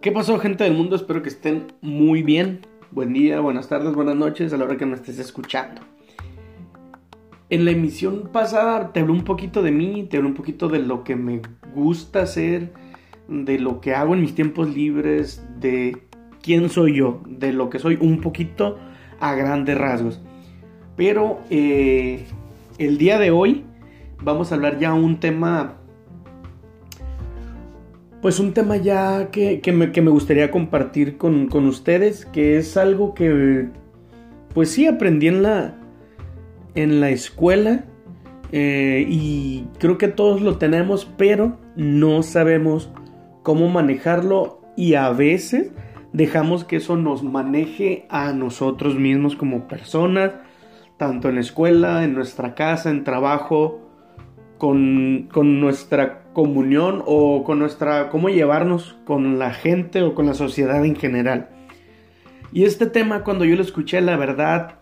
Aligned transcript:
¿Qué 0.00 0.12
pasó 0.12 0.38
gente 0.38 0.64
del 0.64 0.72
mundo? 0.72 0.96
Espero 0.96 1.22
que 1.22 1.28
estén 1.28 1.66
muy 1.82 2.22
bien. 2.22 2.60
Buen 2.90 3.12
día, 3.12 3.40
buenas 3.40 3.68
tardes, 3.68 3.92
buenas 3.94 4.16
noches 4.16 4.50
a 4.50 4.56
la 4.56 4.64
hora 4.64 4.78
que 4.78 4.86
me 4.86 4.94
estés 4.94 5.18
escuchando. 5.18 5.82
En 7.50 7.66
la 7.66 7.72
emisión 7.72 8.30
pasada 8.32 8.94
te 8.94 9.00
hablé 9.00 9.12
un 9.12 9.24
poquito 9.24 9.60
de 9.60 9.72
mí, 9.72 10.06
te 10.08 10.16
hablé 10.16 10.30
un 10.30 10.34
poquito 10.34 10.68
de 10.68 10.78
lo 10.78 11.04
que 11.04 11.16
me 11.16 11.42
gusta 11.74 12.22
hacer, 12.22 12.72
de 13.28 13.58
lo 13.58 13.82
que 13.82 13.94
hago 13.94 14.14
en 14.14 14.22
mis 14.22 14.34
tiempos 14.34 14.74
libres, 14.74 15.46
de 15.58 15.98
quién 16.42 16.70
soy 16.70 16.96
yo, 16.96 17.20
de 17.26 17.52
lo 17.52 17.68
que 17.68 17.78
soy 17.78 17.98
un 18.00 18.22
poquito 18.22 18.78
a 19.20 19.34
grandes 19.34 19.76
rasgos. 19.76 20.18
Pero 20.96 21.40
eh, 21.50 22.24
el 22.78 22.96
día 22.96 23.18
de 23.18 23.32
hoy 23.32 23.64
vamos 24.22 24.50
a 24.50 24.54
hablar 24.54 24.78
ya 24.78 24.94
un 24.94 25.20
tema 25.20 25.79
pues 28.20 28.38
un 28.38 28.52
tema 28.52 28.76
ya 28.76 29.30
que, 29.30 29.60
me, 29.72 30.10
gustaría 30.10 30.50
compartir 30.50 31.16
con, 31.16 31.48
ustedes, 31.66 32.26
que 32.26 32.58
es 32.58 32.76
algo 32.76 33.14
que 33.14 33.68
pues 34.54 34.70
sí 34.70 34.86
aprendí 34.86 35.28
en 35.28 35.42
la, 35.42 35.74
en 36.74 37.00
la 37.00 37.10
escuela 37.10 37.84
eh, 38.52 39.06
y 39.08 39.66
creo 39.78 39.96
que 39.96 40.08
todos 40.08 40.42
lo 40.42 40.58
tenemos, 40.58 41.10
pero 41.16 41.56
no 41.76 42.22
sabemos 42.22 42.90
cómo 43.42 43.68
manejarlo 43.68 44.60
y 44.76 44.94
a 44.94 45.10
veces 45.10 45.70
dejamos 46.12 46.64
que 46.64 46.76
eso 46.76 46.96
nos 46.96 47.22
maneje 47.22 48.06
a 48.10 48.32
nosotros 48.32 48.96
mismos 48.96 49.34
como 49.36 49.66
personas, 49.66 50.32
tanto 50.98 51.30
en 51.30 51.36
la 51.36 51.40
escuela, 51.40 52.04
en 52.04 52.14
nuestra 52.14 52.54
casa, 52.54 52.90
en 52.90 53.04
trabajo, 53.04 53.80
con, 54.58 55.28
con 55.32 55.60
nuestra 55.60 56.19
comunión 56.32 57.02
o 57.06 57.44
con 57.44 57.58
nuestra, 57.58 58.08
cómo 58.08 58.28
llevarnos 58.28 58.96
con 59.04 59.38
la 59.38 59.52
gente 59.52 60.02
o 60.02 60.14
con 60.14 60.26
la 60.26 60.34
sociedad 60.34 60.84
en 60.84 60.96
general. 60.96 61.48
Y 62.52 62.64
este 62.64 62.86
tema 62.86 63.22
cuando 63.24 63.44
yo 63.44 63.56
lo 63.56 63.62
escuché, 63.62 64.00
la 64.00 64.16
verdad, 64.16 64.76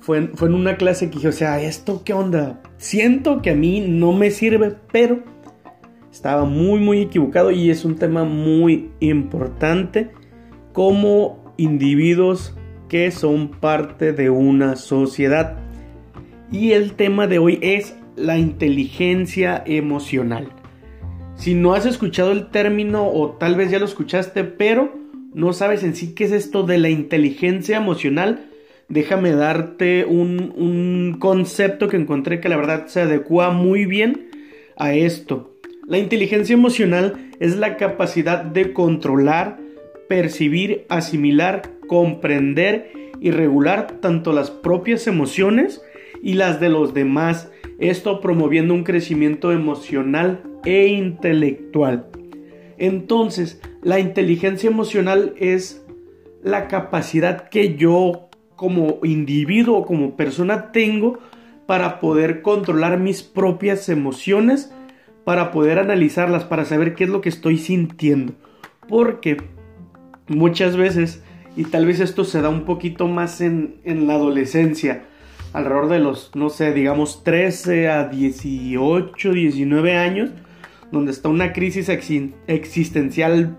fue, 0.00 0.28
fue 0.34 0.48
en 0.48 0.54
una 0.54 0.76
clase 0.76 1.08
que 1.10 1.16
dije, 1.16 1.28
o 1.28 1.32
sea, 1.32 1.60
¿esto 1.60 2.02
qué 2.04 2.12
onda? 2.12 2.60
Siento 2.78 3.42
que 3.42 3.50
a 3.50 3.54
mí 3.54 3.80
no 3.80 4.12
me 4.12 4.30
sirve, 4.30 4.76
pero 4.92 5.22
estaba 6.10 6.44
muy, 6.44 6.80
muy 6.80 7.02
equivocado 7.02 7.50
y 7.50 7.70
es 7.70 7.84
un 7.84 7.96
tema 7.96 8.24
muy 8.24 8.90
importante 9.00 10.10
como 10.72 11.54
individuos 11.56 12.56
que 12.88 13.10
son 13.10 13.50
parte 13.50 14.12
de 14.12 14.30
una 14.30 14.76
sociedad. 14.76 15.58
Y 16.50 16.72
el 16.72 16.94
tema 16.94 17.26
de 17.26 17.38
hoy 17.38 17.58
es 17.62 17.96
la 18.20 18.38
inteligencia 18.38 19.62
emocional. 19.66 20.48
Si 21.36 21.54
no 21.54 21.72
has 21.74 21.86
escuchado 21.86 22.32
el 22.32 22.50
término 22.50 23.08
o 23.08 23.30
tal 23.30 23.56
vez 23.56 23.70
ya 23.70 23.78
lo 23.78 23.86
escuchaste, 23.86 24.44
pero 24.44 24.94
no 25.32 25.52
sabes 25.52 25.82
en 25.84 25.94
sí 25.94 26.14
qué 26.14 26.24
es 26.24 26.32
esto 26.32 26.64
de 26.64 26.78
la 26.78 26.90
inteligencia 26.90 27.76
emocional, 27.76 28.46
déjame 28.88 29.32
darte 29.32 30.04
un, 30.04 31.16
concepto 31.18 31.88
que 31.88 31.96
encontré 31.96 32.40
que 32.40 32.48
la 32.48 32.56
verdad 32.56 32.86
se 32.86 33.00
adecua 33.00 33.50
muy 33.50 33.86
bien 33.86 34.28
a 34.76 34.92
esto. 34.94 35.56
La 35.86 35.98
inteligencia 35.98 36.54
emocional 36.54 37.30
es 37.40 37.56
la 37.56 37.76
capacidad 37.76 38.44
de 38.44 38.72
controlar, 38.72 39.58
percibir, 40.08 40.84
asimilar, 40.88 41.62
comprender 41.86 42.92
y 43.20 43.30
regular 43.30 43.98
tanto 44.00 44.32
las 44.32 44.50
propias 44.50 45.06
emociones 45.06 45.82
y 46.22 46.34
las 46.34 46.60
de 46.60 46.68
los 46.68 46.94
demás 46.94 47.50
esto 47.80 48.20
promoviendo 48.20 48.74
un 48.74 48.84
crecimiento 48.84 49.52
emocional 49.52 50.42
e 50.64 50.88
intelectual. 50.88 52.06
Entonces, 52.76 53.60
la 53.82 53.98
inteligencia 53.98 54.70
emocional 54.70 55.34
es 55.38 55.84
la 56.42 56.68
capacidad 56.68 57.48
que 57.48 57.76
yo 57.76 58.28
como 58.54 58.98
individuo 59.02 59.86
como 59.86 60.16
persona 60.16 60.70
tengo 60.72 61.18
para 61.66 62.00
poder 62.00 62.42
controlar 62.42 62.98
mis 62.98 63.22
propias 63.22 63.88
emociones, 63.88 64.72
para 65.24 65.50
poder 65.50 65.78
analizarlas, 65.78 66.44
para 66.44 66.64
saber 66.64 66.94
qué 66.94 67.04
es 67.04 67.10
lo 67.10 67.22
que 67.22 67.28
estoy 67.30 67.56
sintiendo. 67.56 68.34
Porque 68.88 69.38
muchas 70.28 70.76
veces, 70.76 71.22
y 71.56 71.64
tal 71.64 71.86
vez 71.86 72.00
esto 72.00 72.24
se 72.24 72.42
da 72.42 72.50
un 72.50 72.64
poquito 72.64 73.06
más 73.06 73.40
en, 73.40 73.76
en 73.84 74.06
la 74.06 74.14
adolescencia, 74.14 75.04
alrededor 75.52 75.88
de 75.88 75.98
los, 75.98 76.30
no 76.34 76.50
sé, 76.50 76.72
digamos 76.72 77.24
13 77.24 77.88
a 77.88 78.08
18, 78.08 79.32
19 79.32 79.96
años, 79.96 80.30
donde 80.92 81.12
está 81.12 81.28
una 81.28 81.52
crisis 81.52 81.88
existencial 82.46 83.56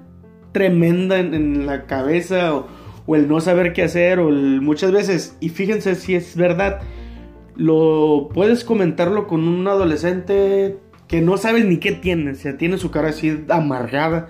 tremenda 0.52 1.20
en, 1.20 1.66
la 1.66 1.86
cabeza 1.86 2.56
o, 2.56 3.16
el 3.16 3.28
no 3.28 3.42
saber 3.42 3.74
qué 3.74 3.84
hacer 3.84 4.20
o 4.20 4.30
muchas 4.30 4.92
veces, 4.92 5.36
y 5.42 5.50
fíjense 5.50 5.96
si 5.96 6.16
es 6.16 6.36
verdad, 6.38 6.82
lo 7.56 8.30
puedes 8.34 8.64
comentarlo 8.64 9.28
con 9.28 9.48
un 9.48 9.68
adolescente 9.68 10.78
que 11.08 11.22
no 11.22 11.36
sabes 11.36 11.66
ni 11.66 11.78
qué 11.78 11.92
tiene, 11.92 12.32
o 12.32 12.36
sea, 12.36 12.58
tiene 12.58 12.78
su 12.78 12.90
cara 12.90 13.10
así 13.10 13.44
amargada 13.50 14.30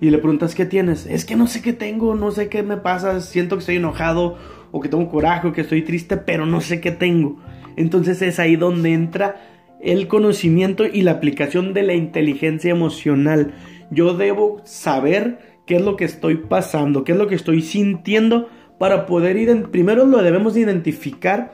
y 0.00 0.10
le 0.10 0.18
preguntas 0.18 0.56
qué 0.56 0.64
tienes, 0.64 1.06
es 1.06 1.24
que 1.24 1.36
no 1.36 1.46
sé 1.46 1.62
qué 1.62 1.72
tengo, 1.72 2.16
no 2.16 2.32
sé 2.32 2.48
qué 2.48 2.64
me 2.64 2.76
pasa, 2.76 3.20
siento 3.20 3.56
que 3.56 3.60
estoy 3.60 3.76
enojado 3.76 4.36
o 4.70 4.80
que 4.80 4.88
tengo 4.88 5.08
coraje 5.08 5.48
o 5.48 5.52
que 5.52 5.62
estoy 5.62 5.82
triste, 5.82 6.16
pero 6.16 6.46
no 6.46 6.60
sé 6.60 6.80
qué 6.80 6.90
tengo. 6.90 7.38
Entonces 7.76 8.20
es 8.22 8.38
ahí 8.38 8.56
donde 8.56 8.92
entra 8.92 9.36
el 9.80 10.08
conocimiento 10.08 10.84
y 10.86 11.02
la 11.02 11.12
aplicación 11.12 11.72
de 11.74 11.82
la 11.82 11.94
inteligencia 11.94 12.70
emocional. 12.70 13.54
Yo 13.90 14.14
debo 14.14 14.60
saber 14.64 15.38
qué 15.66 15.76
es 15.76 15.82
lo 15.82 15.96
que 15.96 16.04
estoy 16.04 16.36
pasando, 16.36 17.04
qué 17.04 17.12
es 17.12 17.18
lo 17.18 17.28
que 17.28 17.34
estoy 17.34 17.62
sintiendo 17.62 18.48
para 18.78 19.06
poder 19.06 19.36
ir, 19.36 19.70
primero 19.70 20.06
lo 20.06 20.22
debemos 20.22 20.56
identificar 20.56 21.52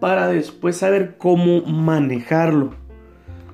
para 0.00 0.28
después 0.28 0.76
saber 0.76 1.16
cómo 1.18 1.62
manejarlo. 1.62 2.74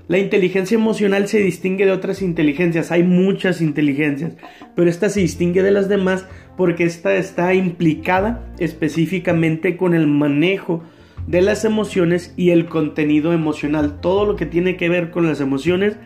La 0.09 0.19
inteligencia 0.19 0.75
emocional 0.75 1.29
se 1.29 1.39
distingue 1.39 1.85
de 1.85 1.93
otras 1.93 2.23
inteligencias, 2.23 2.91
hay 2.91 3.03
muchas 3.03 3.61
inteligencias, 3.61 4.33
pero 4.75 4.89
esta 4.89 5.11
se 5.11 5.21
distingue 5.21 5.63
de 5.63 5.71
las 5.71 5.91
demás 5.91 6.27
porque 6.57 6.85
esta 6.85 7.15
está 7.15 7.53
implicada 7.53 8.51
específicamente 8.59 9.77
con 9.77 9.93
el 9.93 10.07
manejo 10.07 10.83
de 11.27 11.43
las 11.43 11.67
emociones 11.67 12.33
y 12.39 12.51
el 12.51 12.67
contenido 12.67 13.35
emocional. 13.35 14.01
Todo 14.01 14.25
lo 14.25 14.37
que 14.37 14.47
tiene 14.47 14.79
que 14.79 14.89
ver 14.89 15.11
con 15.11 15.27
las 15.27 15.43
emociones 15.43 15.99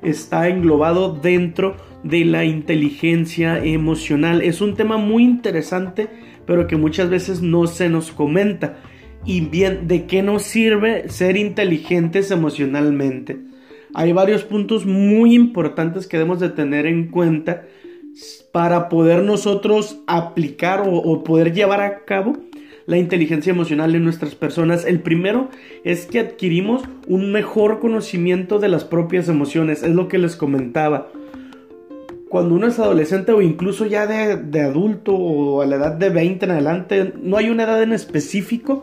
está 0.00 0.48
englobado 0.48 1.12
dentro 1.12 1.76
de 2.04 2.24
la 2.24 2.44
inteligencia 2.44 3.62
emocional. 3.64 4.42
Es 4.42 4.60
un 4.60 4.76
tema 4.76 4.96
muy 4.96 5.24
interesante, 5.24 6.08
pero 6.46 6.68
que 6.68 6.76
muchas 6.76 7.10
veces 7.10 7.42
no 7.42 7.66
se 7.66 7.88
nos 7.88 8.12
comenta. 8.12 8.78
Y 9.24 9.42
bien, 9.42 9.86
¿de 9.86 10.06
qué 10.06 10.22
nos 10.22 10.42
sirve 10.42 11.08
ser 11.08 11.36
inteligentes 11.36 12.30
emocionalmente? 12.30 13.38
Hay 13.92 14.12
varios 14.12 14.44
puntos 14.44 14.86
muy 14.86 15.34
importantes 15.34 16.06
que 16.06 16.16
debemos 16.16 16.40
de 16.40 16.48
tener 16.48 16.86
en 16.86 17.08
cuenta 17.08 17.64
para 18.52 18.88
poder 18.88 19.22
nosotros 19.22 20.00
aplicar 20.06 20.82
o, 20.86 21.22
poder 21.22 21.52
llevar 21.52 21.80
a 21.82 22.04
cabo 22.04 22.36
la 22.86 22.98
inteligencia 22.98 23.50
emocional 23.50 23.94
en 23.94 24.04
nuestras 24.04 24.34
personas. 24.34 24.84
El 24.84 25.00
primero 25.00 25.50
es 25.84 26.06
que 26.06 26.18
adquirimos 26.18 26.82
un 27.06 27.30
mejor 27.30 27.78
conocimiento 27.78 28.58
de 28.58 28.68
las 28.68 28.84
propias 28.84 29.28
emociones, 29.28 29.82
es 29.82 29.94
lo 29.94 30.08
que 30.08 30.18
les 30.18 30.34
comentaba. 30.34 31.08
Cuando 32.28 32.54
uno 32.54 32.68
es 32.68 32.78
adolescente 32.78 33.32
o 33.32 33.42
incluso 33.42 33.86
ya 33.86 34.06
de, 34.06 34.36
de 34.36 34.60
adulto 34.60 35.14
o 35.14 35.62
a 35.62 35.66
la 35.66 35.76
edad 35.76 35.92
de 35.92 36.10
20 36.10 36.44
en 36.44 36.50
adelante, 36.52 37.12
no 37.20 37.36
hay 37.36 37.50
una 37.50 37.64
edad 37.64 37.82
en 37.82 37.92
específico 37.92 38.82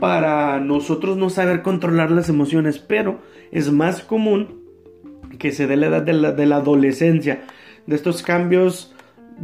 para 0.00 0.58
nosotros 0.60 1.16
no 1.18 1.30
saber 1.30 1.62
controlar 1.62 2.10
las 2.10 2.28
emociones, 2.28 2.78
pero 2.78 3.20
es 3.52 3.70
más 3.70 4.02
común 4.02 4.60
que 5.38 5.52
se 5.52 5.66
dé 5.66 5.76
la 5.76 5.86
edad 5.86 6.02
de 6.02 6.46
la, 6.46 6.56
adolescencia 6.56 7.42
de 7.86 7.96
estos 7.96 8.22
cambios 8.22 8.94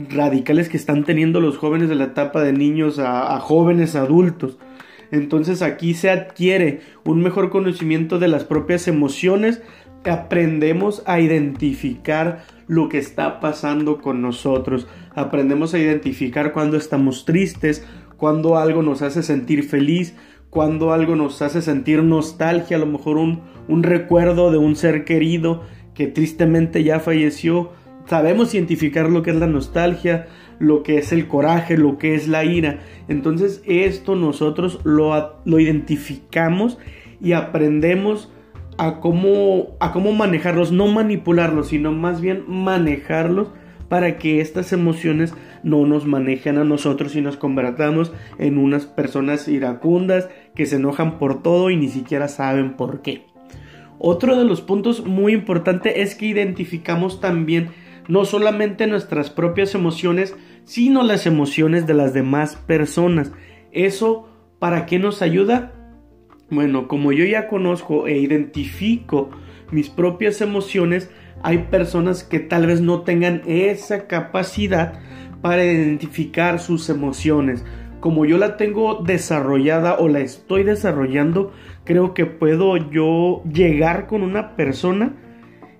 radicales 0.08 0.68
que 0.68 0.76
están 0.76 1.04
teniendo 1.04 1.40
los 1.40 1.58
jóvenes 1.58 1.88
de 1.88 1.94
la 1.94 2.04
etapa 2.04 2.42
de 2.42 2.52
niños 2.52 2.98
a, 2.98 3.38
jóvenes 3.40 3.94
adultos. 3.94 4.58
Entonces 5.10 5.62
aquí 5.62 5.94
se 5.94 6.10
adquiere 6.10 6.80
un 7.04 7.22
mejor 7.22 7.50
conocimiento 7.50 8.18
de 8.18 8.28
las 8.28 8.44
propias 8.44 8.88
emociones, 8.88 9.62
aprendemos 10.04 11.02
a 11.06 11.20
identificar 11.20 12.44
lo 12.66 12.88
que 12.88 12.98
está 12.98 13.40
pasando 13.40 13.98
con 13.98 14.22
nosotros, 14.22 14.88
aprendemos 15.14 15.74
a 15.74 15.78
identificar 15.78 16.52
cuando 16.52 16.76
estamos 16.76 17.24
tristes, 17.24 17.86
cuando 18.16 18.56
algo 18.56 18.82
nos 18.82 19.02
hace 19.02 19.22
sentir 19.22 19.64
feliz, 19.64 20.14
cuando 20.56 20.94
algo 20.94 21.16
nos 21.16 21.42
hace 21.42 21.60
sentir 21.60 22.02
nostalgia, 22.02 22.78
a 22.78 22.80
lo 22.80 22.86
mejor 22.86 23.18
un, 23.18 23.42
un 23.68 23.82
recuerdo 23.82 24.50
de 24.50 24.56
un 24.56 24.74
ser 24.74 25.04
querido 25.04 25.64
que 25.92 26.06
tristemente 26.06 26.82
ya 26.82 26.98
falleció, 26.98 27.72
sabemos 28.06 28.54
identificar 28.54 29.10
lo 29.10 29.22
que 29.22 29.32
es 29.32 29.36
la 29.36 29.48
nostalgia, 29.48 30.28
lo 30.58 30.82
que 30.82 30.96
es 30.96 31.12
el 31.12 31.28
coraje, 31.28 31.76
lo 31.76 31.98
que 31.98 32.14
es 32.14 32.26
la 32.26 32.46
ira. 32.46 32.78
Entonces 33.06 33.60
esto 33.66 34.16
nosotros 34.16 34.80
lo, 34.82 35.42
lo 35.44 35.60
identificamos 35.60 36.78
y 37.20 37.32
aprendemos 37.32 38.32
a 38.78 39.00
cómo, 39.00 39.76
a 39.78 39.92
cómo 39.92 40.12
manejarlos, 40.12 40.72
no 40.72 40.86
manipularlos, 40.86 41.68
sino 41.68 41.92
más 41.92 42.22
bien 42.22 42.44
manejarlos 42.48 43.48
para 43.90 44.18
que 44.18 44.40
estas 44.40 44.72
emociones 44.72 45.34
no 45.62 45.86
nos 45.86 46.06
manejen 46.06 46.58
a 46.58 46.64
nosotros 46.64 47.14
y 47.16 47.20
nos 47.20 47.36
convertamos 47.36 48.12
en 48.38 48.58
unas 48.58 48.86
personas 48.86 49.48
iracundas 49.48 50.28
que 50.56 50.66
se 50.66 50.76
enojan 50.76 51.18
por 51.18 51.42
todo 51.42 51.70
y 51.70 51.76
ni 51.76 51.88
siquiera 51.88 52.26
saben 52.26 52.72
por 52.72 53.02
qué. 53.02 53.26
Otro 53.98 54.36
de 54.36 54.44
los 54.44 54.60
puntos 54.60 55.04
muy 55.04 55.32
importantes 55.32 55.92
es 55.96 56.16
que 56.16 56.26
identificamos 56.26 57.20
también 57.20 57.68
no 58.08 58.24
solamente 58.24 58.86
nuestras 58.86 59.30
propias 59.30 59.74
emociones, 59.74 60.34
sino 60.64 61.02
las 61.02 61.26
emociones 61.26 61.86
de 61.86 61.94
las 61.94 62.12
demás 62.12 62.56
personas. 62.56 63.32
¿Eso 63.72 64.28
para 64.58 64.86
qué 64.86 64.98
nos 64.98 65.22
ayuda? 65.22 65.72
Bueno, 66.50 66.88
como 66.88 67.12
yo 67.12 67.24
ya 67.24 67.48
conozco 67.48 68.06
e 68.06 68.18
identifico 68.18 69.30
mis 69.70 69.88
propias 69.88 70.40
emociones, 70.40 71.10
hay 71.42 71.58
personas 71.58 72.22
que 72.22 72.38
tal 72.38 72.66
vez 72.66 72.80
no 72.80 73.02
tengan 73.02 73.42
esa 73.46 74.06
capacidad 74.06 75.00
para 75.42 75.64
identificar 75.64 76.58
sus 76.58 76.88
emociones. 76.88 77.64
Como 78.06 78.24
yo 78.24 78.38
la 78.38 78.56
tengo 78.56 79.02
desarrollada 79.04 79.96
o 79.98 80.06
la 80.06 80.20
estoy 80.20 80.62
desarrollando, 80.62 81.52
creo 81.82 82.14
que 82.14 82.24
puedo 82.24 82.76
yo 82.76 83.42
llegar 83.52 84.06
con 84.06 84.22
una 84.22 84.54
persona 84.54 85.16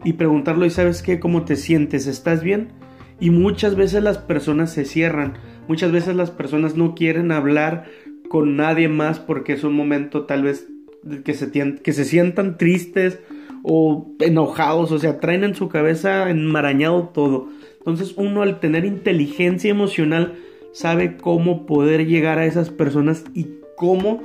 y 0.02 0.14
preguntarlo 0.14 0.66
y 0.66 0.70
sabes 0.70 1.02
qué, 1.02 1.20
cómo 1.20 1.44
te 1.44 1.54
sientes, 1.54 2.08
¿estás 2.08 2.42
bien? 2.42 2.72
Y 3.20 3.30
muchas 3.30 3.76
veces 3.76 4.02
las 4.02 4.18
personas 4.18 4.72
se 4.72 4.84
cierran, 4.84 5.34
muchas 5.68 5.92
veces 5.92 6.16
las 6.16 6.32
personas 6.32 6.74
no 6.74 6.96
quieren 6.96 7.30
hablar 7.30 7.84
con 8.28 8.56
nadie 8.56 8.88
más 8.88 9.20
porque 9.20 9.52
es 9.52 9.62
un 9.62 9.74
momento 9.74 10.24
tal 10.24 10.42
vez 10.42 10.66
que 11.24 11.32
se, 11.32 11.52
que 11.52 11.92
se 11.92 12.04
sientan 12.04 12.58
tristes 12.58 13.20
o 13.62 14.10
enojados, 14.18 14.90
o 14.90 14.98
sea, 14.98 15.20
traen 15.20 15.44
en 15.44 15.54
su 15.54 15.68
cabeza 15.68 16.28
enmarañado 16.28 17.10
todo. 17.14 17.50
Entonces 17.78 18.14
uno 18.16 18.42
al 18.42 18.58
tener 18.58 18.84
inteligencia 18.84 19.70
emocional 19.70 20.34
sabe 20.76 21.16
cómo 21.16 21.64
poder 21.64 22.06
llegar 22.06 22.38
a 22.38 22.44
esas 22.44 22.68
personas 22.68 23.24
y 23.32 23.46
cómo 23.78 24.22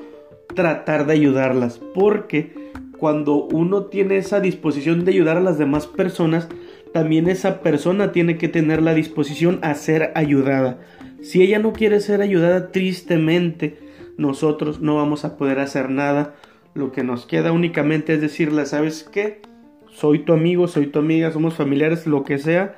tratar 0.54 1.06
de 1.06 1.14
ayudarlas. 1.14 1.80
Porque 1.94 2.52
cuando 2.98 3.46
uno 3.46 3.86
tiene 3.86 4.18
esa 4.18 4.42
disposición 4.42 5.06
de 5.06 5.14
ayudar 5.14 5.38
a 5.38 5.42
las 5.42 5.58
demás 5.58 5.88
personas, 5.88 6.50
también 6.94 7.30
esa 7.30 7.62
persona 7.62 8.12
tiene 8.12 8.38
que 8.38 8.50
tener 8.50 8.82
la 8.82 8.94
disposición 8.94 9.60
a 9.62 9.74
ser 9.76 10.12
ayudada. 10.14 10.82
Si 11.22 11.42
ella 11.42 11.58
no 11.58 11.72
quiere 11.72 12.02
ser 12.02 12.22
ayudada, 12.22 12.74
tristemente, 12.74 13.80
nosotros 14.18 14.82
no 14.82 14.98
vamos 14.98 15.24
a 15.24 15.38
poder 15.38 15.58
hacer 15.60 15.90
nada. 15.90 16.36
Lo 16.74 16.92
que 16.92 17.02
nos 17.02 17.26
queda 17.26 17.54
únicamente 17.54 18.16
es 18.16 18.20
decirle, 18.20 18.66
¿sabes 18.66 19.08
qué? 19.10 19.42
Soy 19.90 20.20
tu 20.20 20.34
amigo, 20.34 20.68
soy 20.68 20.88
tu 20.88 21.00
amiga, 21.00 21.32
somos 21.32 21.54
familiares, 21.54 22.08
lo 22.08 22.26
que 22.26 22.40
sea. 22.40 22.76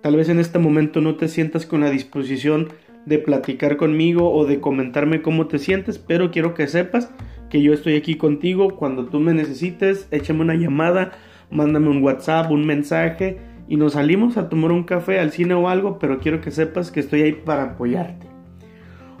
Tal 0.00 0.16
vez 0.16 0.30
en 0.30 0.38
este 0.38 0.58
momento 0.58 1.02
no 1.02 1.16
te 1.16 1.28
sientas 1.28 1.66
con 1.66 1.82
la 1.82 1.90
disposición 1.90 2.68
de 3.06 3.18
platicar 3.18 3.76
conmigo 3.76 4.32
o 4.32 4.44
de 4.44 4.60
comentarme 4.60 5.22
cómo 5.22 5.46
te 5.46 5.58
sientes, 5.58 5.98
pero 5.98 6.30
quiero 6.30 6.54
que 6.54 6.66
sepas 6.66 7.10
que 7.48 7.62
yo 7.62 7.72
estoy 7.72 7.96
aquí 7.96 8.16
contigo 8.16 8.76
cuando 8.76 9.06
tú 9.06 9.20
me 9.20 9.34
necesites, 9.34 10.06
échame 10.10 10.42
una 10.42 10.54
llamada, 10.54 11.12
mándame 11.50 11.88
un 11.88 12.02
WhatsApp, 12.02 12.50
un 12.50 12.66
mensaje 12.66 13.38
y 13.68 13.76
nos 13.76 13.94
salimos 13.94 14.36
a 14.36 14.48
tomar 14.48 14.72
un 14.72 14.84
café 14.84 15.18
al 15.18 15.32
cine 15.32 15.54
o 15.54 15.68
algo, 15.68 15.98
pero 15.98 16.18
quiero 16.18 16.40
que 16.40 16.50
sepas 16.50 16.90
que 16.90 17.00
estoy 17.00 17.22
ahí 17.22 17.32
para 17.32 17.62
apoyarte. 17.64 18.26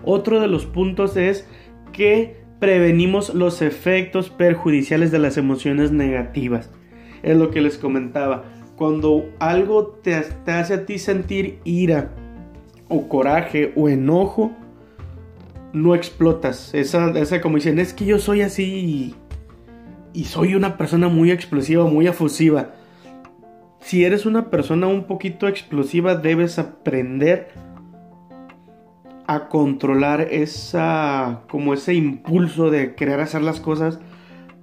Otro 0.04 0.40
de 0.40 0.48
los 0.48 0.66
puntos 0.66 1.16
es 1.16 1.48
que 1.92 2.40
prevenimos 2.58 3.34
los 3.34 3.62
efectos 3.62 4.30
perjudiciales 4.30 5.10
de 5.10 5.18
las 5.18 5.36
emociones 5.36 5.92
negativas. 5.92 6.70
Es 7.22 7.36
lo 7.36 7.50
que 7.50 7.60
les 7.60 7.78
comentaba. 7.78 8.44
Cuando 8.76 9.26
algo 9.40 9.86
te, 10.02 10.20
te 10.44 10.52
hace 10.52 10.74
a 10.74 10.86
ti 10.86 10.98
sentir 10.98 11.58
ira 11.64 12.12
o 12.90 13.08
coraje 13.08 13.72
o 13.76 13.88
enojo, 13.88 14.52
no 15.72 15.94
explotas. 15.94 16.74
Esa, 16.74 17.10
esa 17.18 17.40
como 17.40 17.56
dicen, 17.56 17.78
es 17.78 17.94
que 17.94 18.04
yo 18.04 18.18
soy 18.18 18.42
así 18.42 19.16
y, 20.12 20.24
soy 20.24 20.54
una 20.54 20.76
persona 20.76 21.08
muy 21.08 21.30
explosiva, 21.30 21.84
muy 21.84 22.06
afusiva. 22.06 22.72
Si 23.80 24.04
eres 24.04 24.26
una 24.26 24.50
persona 24.50 24.86
un 24.88 25.04
poquito 25.04 25.48
explosiva, 25.48 26.16
debes 26.16 26.58
aprender 26.58 27.48
a 29.26 29.48
controlar 29.48 30.22
esa 30.32 31.42
como 31.48 31.72
ese 31.72 31.94
impulso 31.94 32.70
de 32.70 32.96
querer 32.96 33.20
hacer 33.20 33.42
las 33.42 33.60
cosas 33.60 34.00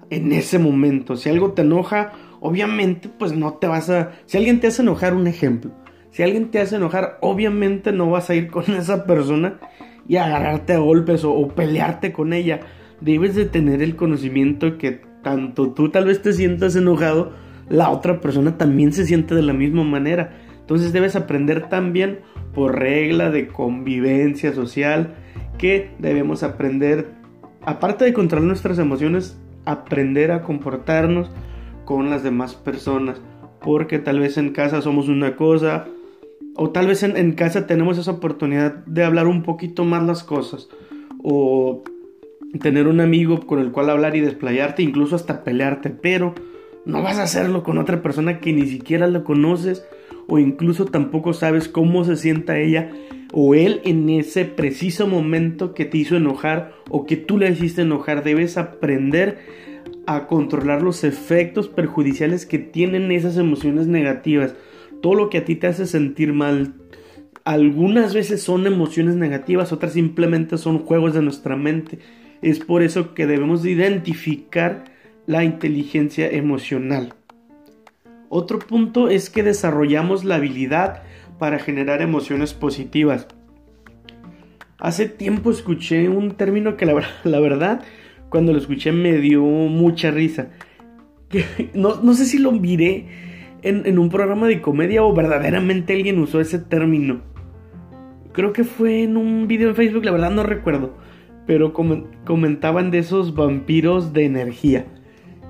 en 0.09 0.33
ese 0.33 0.59
momento. 0.59 1.15
Si 1.15 1.29
algo 1.29 1.53
te 1.53 1.61
enoja, 1.61 2.11
obviamente 2.41 3.09
pues 3.09 3.31
no 3.31 3.53
te 3.53 3.67
vas 3.67 3.89
a 3.89 4.11
si 4.25 4.37
alguien 4.37 4.59
te 4.59 4.67
hace 4.67 4.81
enojar 4.81 5.13
un 5.13 5.27
ejemplo, 5.27 5.71
si 6.17 6.23
alguien 6.23 6.49
te 6.49 6.59
hace 6.59 6.77
enojar, 6.77 7.19
obviamente 7.21 7.91
no 7.91 8.09
vas 8.09 8.31
a 8.31 8.33
ir 8.33 8.47
con 8.47 8.63
esa 8.73 9.05
persona 9.05 9.59
y 10.07 10.15
agarrarte 10.15 10.73
a 10.73 10.79
golpes 10.79 11.23
o, 11.23 11.47
pelearte 11.49 12.11
con 12.11 12.33
ella. 12.33 12.61
Debes 13.01 13.35
de 13.35 13.45
tener 13.45 13.83
el 13.83 13.95
conocimiento 13.95 14.79
que 14.79 14.99
tanto 15.21 15.73
tú 15.73 15.91
tal 15.91 16.05
vez 16.05 16.23
te 16.23 16.33
sientas 16.33 16.75
enojado, 16.75 17.33
la 17.69 17.91
otra 17.91 18.19
persona 18.19 18.57
también 18.57 18.93
se 18.93 19.05
siente 19.05 19.35
de 19.35 19.43
la 19.43 19.53
misma 19.53 19.83
manera. 19.83 20.35
Entonces 20.59 20.91
debes 20.91 21.15
aprender 21.15 21.69
también 21.69 22.21
por 22.51 22.79
regla 22.79 23.29
de 23.29 23.45
convivencia 23.45 24.53
social 24.53 25.13
que 25.59 25.91
debemos 25.99 26.41
aprender, 26.41 27.11
aparte 27.63 28.05
de 28.05 28.13
controlar 28.13 28.47
nuestras 28.47 28.79
emociones, 28.79 29.39
aprender 29.65 30.31
a 30.31 30.41
comportarnos 30.41 31.29
con 31.85 32.09
las 32.09 32.23
demás 32.23 32.55
personas. 32.55 33.21
Porque 33.61 33.99
tal 33.99 34.19
vez 34.19 34.39
en 34.39 34.51
casa 34.51 34.81
somos 34.81 35.09
una 35.09 35.35
cosa, 35.35 35.85
o 36.57 36.71
tal 36.71 36.87
vez 36.87 37.03
en, 37.03 37.31
casa 37.33 37.67
tenemos 37.67 37.97
esa 37.97 38.11
oportunidad 38.11 38.73
de 38.85 39.03
hablar 39.03 39.27
un 39.27 39.43
poquito 39.43 39.85
más 39.85 40.03
las 40.03 40.23
cosas, 40.23 40.67
o 41.23 41.83
tener 42.59 42.87
un 42.87 42.99
amigo 42.99 43.45
con 43.45 43.59
el 43.59 43.71
cual 43.71 43.89
hablar 43.89 44.15
y 44.15 44.21
desplayarte, 44.21 44.83
incluso 44.83 45.15
hasta 45.15 45.43
pelearte, 45.43 45.89
pero 45.89 46.33
no 46.85 47.01
vas 47.01 47.19
a 47.19 47.23
hacerlo 47.23 47.63
con 47.63 47.77
otra 47.77 48.01
persona 48.01 48.39
que 48.39 48.53
ni 48.53 48.65
siquiera 48.65 49.07
la 49.07 49.23
conoces 49.23 49.85
o 50.27 50.39
incluso 50.39 50.85
tampoco 50.85 51.33
sabes 51.33 51.67
cómo 51.67 52.03
se 52.03 52.15
sienta 52.15 52.59
ella 52.59 52.91
o 53.33 53.55
él 53.55 53.81
en 53.83 54.09
ese 54.09 54.45
preciso 54.45 55.07
momento 55.07 55.73
que 55.73 55.85
te 55.85 55.97
hizo 55.97 56.15
enojar 56.15 56.73
o 56.89 57.05
que 57.05 57.17
tú 57.17 57.37
le 57.37 57.49
hiciste 57.49 57.81
enojar. 57.81 58.23
Debes 58.23 58.57
aprender 58.57 59.39
a 60.05 60.27
controlar 60.27 60.81
los 60.81 61.03
efectos 61.03 61.67
perjudiciales 61.67 62.45
que 62.45 62.59
tienen 62.59 63.11
esas 63.11 63.37
emociones 63.37 63.87
negativas. 63.87 64.55
Todo 65.01 65.15
lo 65.15 65.29
que 65.29 65.39
a 65.39 65.45
ti 65.45 65.55
te 65.55 65.67
hace 65.67 65.85
sentir 65.85 66.33
mal. 66.33 66.73
Algunas 67.43 68.13
veces 68.13 68.41
son 68.41 68.67
emociones 68.67 69.15
negativas, 69.15 69.71
otras 69.71 69.93
simplemente 69.93 70.57
son 70.57 70.79
juegos 70.79 71.13
de 71.13 71.21
nuestra 71.21 71.55
mente. 71.55 71.99
Es 72.41 72.59
por 72.59 72.83
eso 72.83 73.13
que 73.13 73.25
debemos 73.25 73.65
identificar 73.65 74.83
la 75.25 75.43
inteligencia 75.43 76.29
emocional. 76.29 77.13
Otro 78.29 78.59
punto 78.59 79.09
es 79.09 79.29
que 79.29 79.43
desarrollamos 79.43 80.25
la 80.25 80.35
habilidad 80.35 81.03
para 81.39 81.59
generar 81.59 82.01
emociones 82.01 82.53
positivas. 82.53 83.27
Hace 84.79 85.07
tiempo 85.07 85.49
escuché 85.49 86.09
un 86.09 86.31
término 86.31 86.77
que 86.77 86.85
la, 86.85 86.93
verdad, 87.23 87.83
cuando 88.29 88.51
lo 88.51 88.59
escuché 88.59 88.91
me 88.91 89.13
dio 89.17 89.43
mucha 89.43 90.11
risa. 90.11 90.49
No, 91.73 92.13
sé 92.13 92.25
si 92.25 92.39
lo 92.39 92.53
miré 92.53 93.05
en, 93.61 93.99
un 93.99 94.09
programa 94.09 94.47
de 94.47 94.61
comedia 94.61 95.03
o 95.03 95.13
verdaderamente 95.13 95.93
alguien 95.93 96.19
usó 96.19 96.39
ese 96.39 96.59
término. 96.59 97.21
Creo 98.33 98.53
que 98.53 98.63
fue 98.63 99.03
en 99.03 99.17
un 99.17 99.47
video 99.47 99.69
en 99.69 99.75
Facebook, 99.75 100.05
la 100.05 100.11
verdad 100.11 100.31
no 100.31 100.43
recuerdo. 100.43 100.93
Pero 101.45 101.73
comentaban 101.73 102.91
de 102.91 102.99
esos 102.99 103.33
vampiros 103.33 104.13
de 104.13 104.25
energía. 104.25 104.85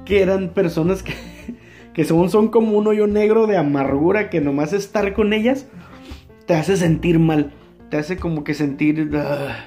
Que 0.06 0.22
eran 0.22 0.50
personas 0.50 1.04
que 1.04 1.14
que 1.94 2.06
son, 2.06 2.30
son 2.30 2.50
como 2.50 2.78
un 2.78 2.86
hoyo 2.86 3.08
negro 3.08 3.48
de 3.48 3.58
amargura 3.58 4.30
que 4.30 4.40
nomás 4.40 4.72
estar 4.72 5.14
con 5.14 5.34
ellas 5.34 5.68
te 6.46 6.54
hace 6.54 6.78
sentir 6.78 7.18
mal, 7.18 7.52
te 7.90 7.98
hace 7.98 8.18
como 8.18 8.44
que 8.44 8.54
sentir 8.54 9.12
ah, 9.16 9.66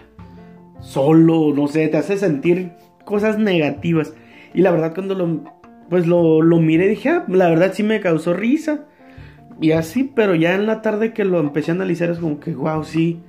solo, 0.81 1.53
no 1.55 1.67
sé, 1.67 1.89
te 1.89 1.97
hace 1.97 2.17
sentir 2.17 2.71
cosas 3.05 3.39
negativas. 3.39 4.15
Y 4.55 4.63
la 4.63 4.71
verdad 4.71 4.95
cuando 4.95 5.15
lo, 5.17 5.43
pues 5.91 6.07
lo, 6.07 6.41
lo 6.41 6.61
miré 6.61 6.89
dije, 6.89 7.11
ah, 7.11 7.25
la 7.29 7.51
verdad 7.51 7.73
sí 7.75 7.83
me 7.83 8.01
causó 8.01 8.33
risa. 8.33 8.87
Y 9.61 9.73
así, 9.73 10.11
pero 10.15 10.35
ya 10.35 10.55
en 10.55 10.67
la 10.67 10.81
tarde 10.81 11.13
que 11.13 11.25
lo 11.25 11.41
empecé 11.41 11.73
a 11.73 11.75
analizar 11.75 12.09
es 12.09 12.19
como 12.19 12.41
que, 12.41 12.55
wow, 12.55 12.83
sí. 12.85 13.21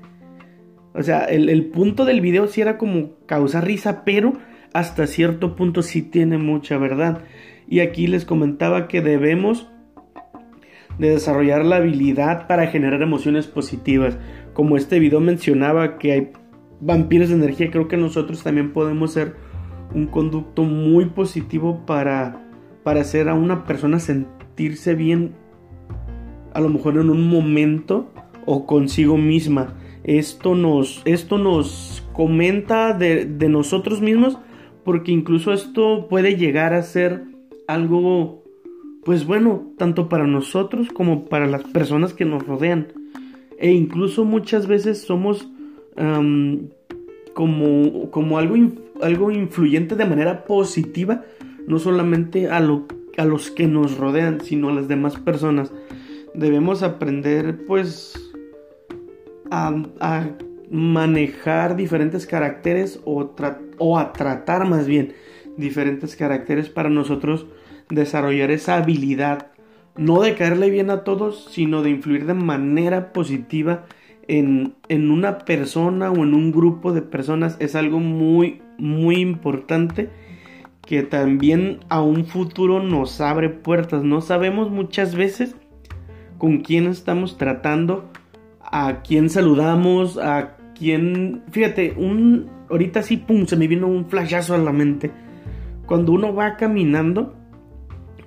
O 0.94 1.04
sea, 1.04 1.26
el, 1.26 1.50
el 1.50 1.66
punto 1.66 2.06
del 2.06 2.22
video 2.22 2.48
sí 2.48 2.62
era 2.62 2.78
como 2.78 3.18
causar 3.26 3.66
risa, 3.66 4.06
pero 4.06 4.34
hasta 4.74 5.08
cierto 5.08 5.56
punto 5.56 5.82
sí 5.82 6.02
tiene 6.04 6.38
mucha 6.38 6.78
verdad. 6.78 7.24
Y 7.68 7.80
aquí 7.80 8.08
les 8.08 8.26
comentaba 8.26 8.88
que 8.88 9.02
debemos 9.02 9.68
de 11.00 11.10
desarrollar 11.10 11.66
la 11.66 11.78
habilidad 11.78 12.48
para 12.48 12.68
generar 12.68 13.02
emociones 13.02 13.48
positivas. 13.48 14.18
Como 14.54 14.78
este 14.78 15.00
video 15.00 15.20
mencionaba 15.20 15.98
que 15.98 16.12
hay 16.12 16.32
vampiros 16.80 17.30
de 17.30 17.36
energía, 17.36 17.72
creo 17.72 17.88
que 17.88 17.98
nosotros 17.98 18.44
también 18.44 18.72
podemos 18.72 19.14
ser 19.14 19.36
un 19.94 20.08
conducto 20.08 20.64
muy 20.64 21.06
positivo 21.06 21.86
para, 21.86 22.41
para 22.84 23.02
hacer 23.02 23.30
a 23.30 23.34
una 23.34 23.66
persona 23.66 24.00
sentirse 24.00 24.96
bien, 24.96 25.34
a 26.54 26.62
lo 26.62 26.70
mejor 26.70 26.98
en 26.98 27.10
un 27.10 27.30
momento 27.30 28.12
o 28.46 28.66
consigo 28.66 29.18
misma. 29.18 29.76
Esto 30.04 30.56
nos, 30.56 31.02
esto 31.06 31.38
nos 31.38 32.04
comenta 32.14 32.94
de, 32.94 33.26
de 33.26 33.50
nosotros 33.50 34.02
mismos 34.02 34.38
porque 34.84 35.12
incluso 35.12 35.54
esto 35.54 36.08
puede 36.10 36.36
llegar 36.36 36.74
a 36.74 36.82
ser 36.82 37.24
algo, 37.68 38.44
pues 39.04 39.26
bueno, 39.26 39.64
tanto 39.78 40.10
para 40.10 40.26
nosotros 40.26 40.90
como 40.90 41.26
para 41.26 41.48
las 41.48 41.64
personas 41.64 42.14
que 42.14 42.26
nos 42.26 42.46
rodean. 42.46 42.88
E 43.60 43.72
incluso 43.72 44.26
muchas 44.26 44.66
veces 44.68 45.02
somos 45.02 45.48
como, 47.34 48.10
como 48.10 48.38
algo, 48.40 48.56
algo 49.02 49.32
influyente 49.32 49.96
de 49.96 50.06
manera 50.06 50.46
positiva, 50.46 51.24
no 51.68 51.80
solamente 51.80 52.50
a, 52.50 52.60
lo, 52.60 52.86
a 53.18 53.26
los 53.26 53.52
que 53.52 53.68
nos 53.68 53.98
rodean, 53.98 54.42
sino 54.42 54.70
a 54.70 54.74
las 54.74 54.88
demás 54.88 55.18
personas. 55.18 55.72
Debemos 56.34 56.84
aprender 56.84 57.66
pues 57.66 58.32
a, 59.50 60.30
manejar 60.70 61.76
diferentes 61.76 62.26
caracteres 62.26 63.02
o, 63.04 63.34
o 63.78 64.00
a 64.00 64.14
tratar 64.14 64.70
más 64.70 64.88
bien 64.88 65.14
diferentes 65.58 66.16
caracteres 66.16 66.70
para 66.70 66.90
nosotros 66.90 67.46
desarrollar 67.90 68.52
esa 68.52 68.78
habilidad 68.78 69.52
no 69.98 70.22
de 70.22 70.36
caerle 70.36 70.70
bien 70.70 70.90
a 70.90 71.04
todos, 71.04 71.48
sino 71.52 71.84
de 71.84 71.90
influir 71.90 72.26
de 72.26 72.34
manera 72.34 73.12
positiva 73.14 73.86
en, 74.28 74.76
en, 74.88 75.12
una 75.12 75.40
persona 75.40 76.12
o 76.12 76.24
en 76.24 76.34
un 76.34 76.52
grupo 76.52 76.94
de 76.94 77.02
personas 77.02 77.58
es 77.60 77.76
algo 77.76 78.00
muy, 78.00 78.62
muy 78.78 79.18
importante 79.18 80.10
que 80.92 81.04
también 81.04 81.80
a 81.88 82.02
un 82.02 82.26
futuro 82.26 82.84
nos 82.84 83.22
abre 83.22 83.48
puertas. 83.48 84.04
No 84.04 84.20
sabemos 84.20 84.70
muchas 84.70 85.16
veces 85.16 85.56
con 86.38 86.58
quién 86.58 86.86
estamos 86.88 87.38
tratando, 87.38 88.12
a 88.60 89.02
quién 89.02 89.30
saludamos, 89.30 90.18
a 90.18 90.58
quién... 90.78 91.44
Fíjate, 91.50 91.94
un... 91.96 92.50
ahorita 92.70 93.04
sí, 93.04 93.16
pum, 93.16 93.46
se 93.46 93.56
me 93.56 93.70
vino 93.70 93.88
un 93.88 94.10
flashazo 94.10 94.54
a 94.54 94.58
la 94.58 94.74
mente. 94.74 95.12
Cuando 95.86 96.12
uno 96.12 96.36
va 96.36 96.58
caminando 96.58 97.36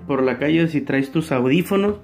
por 0.06 0.22
la 0.22 0.38
calle, 0.38 0.66
si 0.68 0.80
traes 0.80 1.12
tus 1.12 1.32
audífonos, 1.32 1.96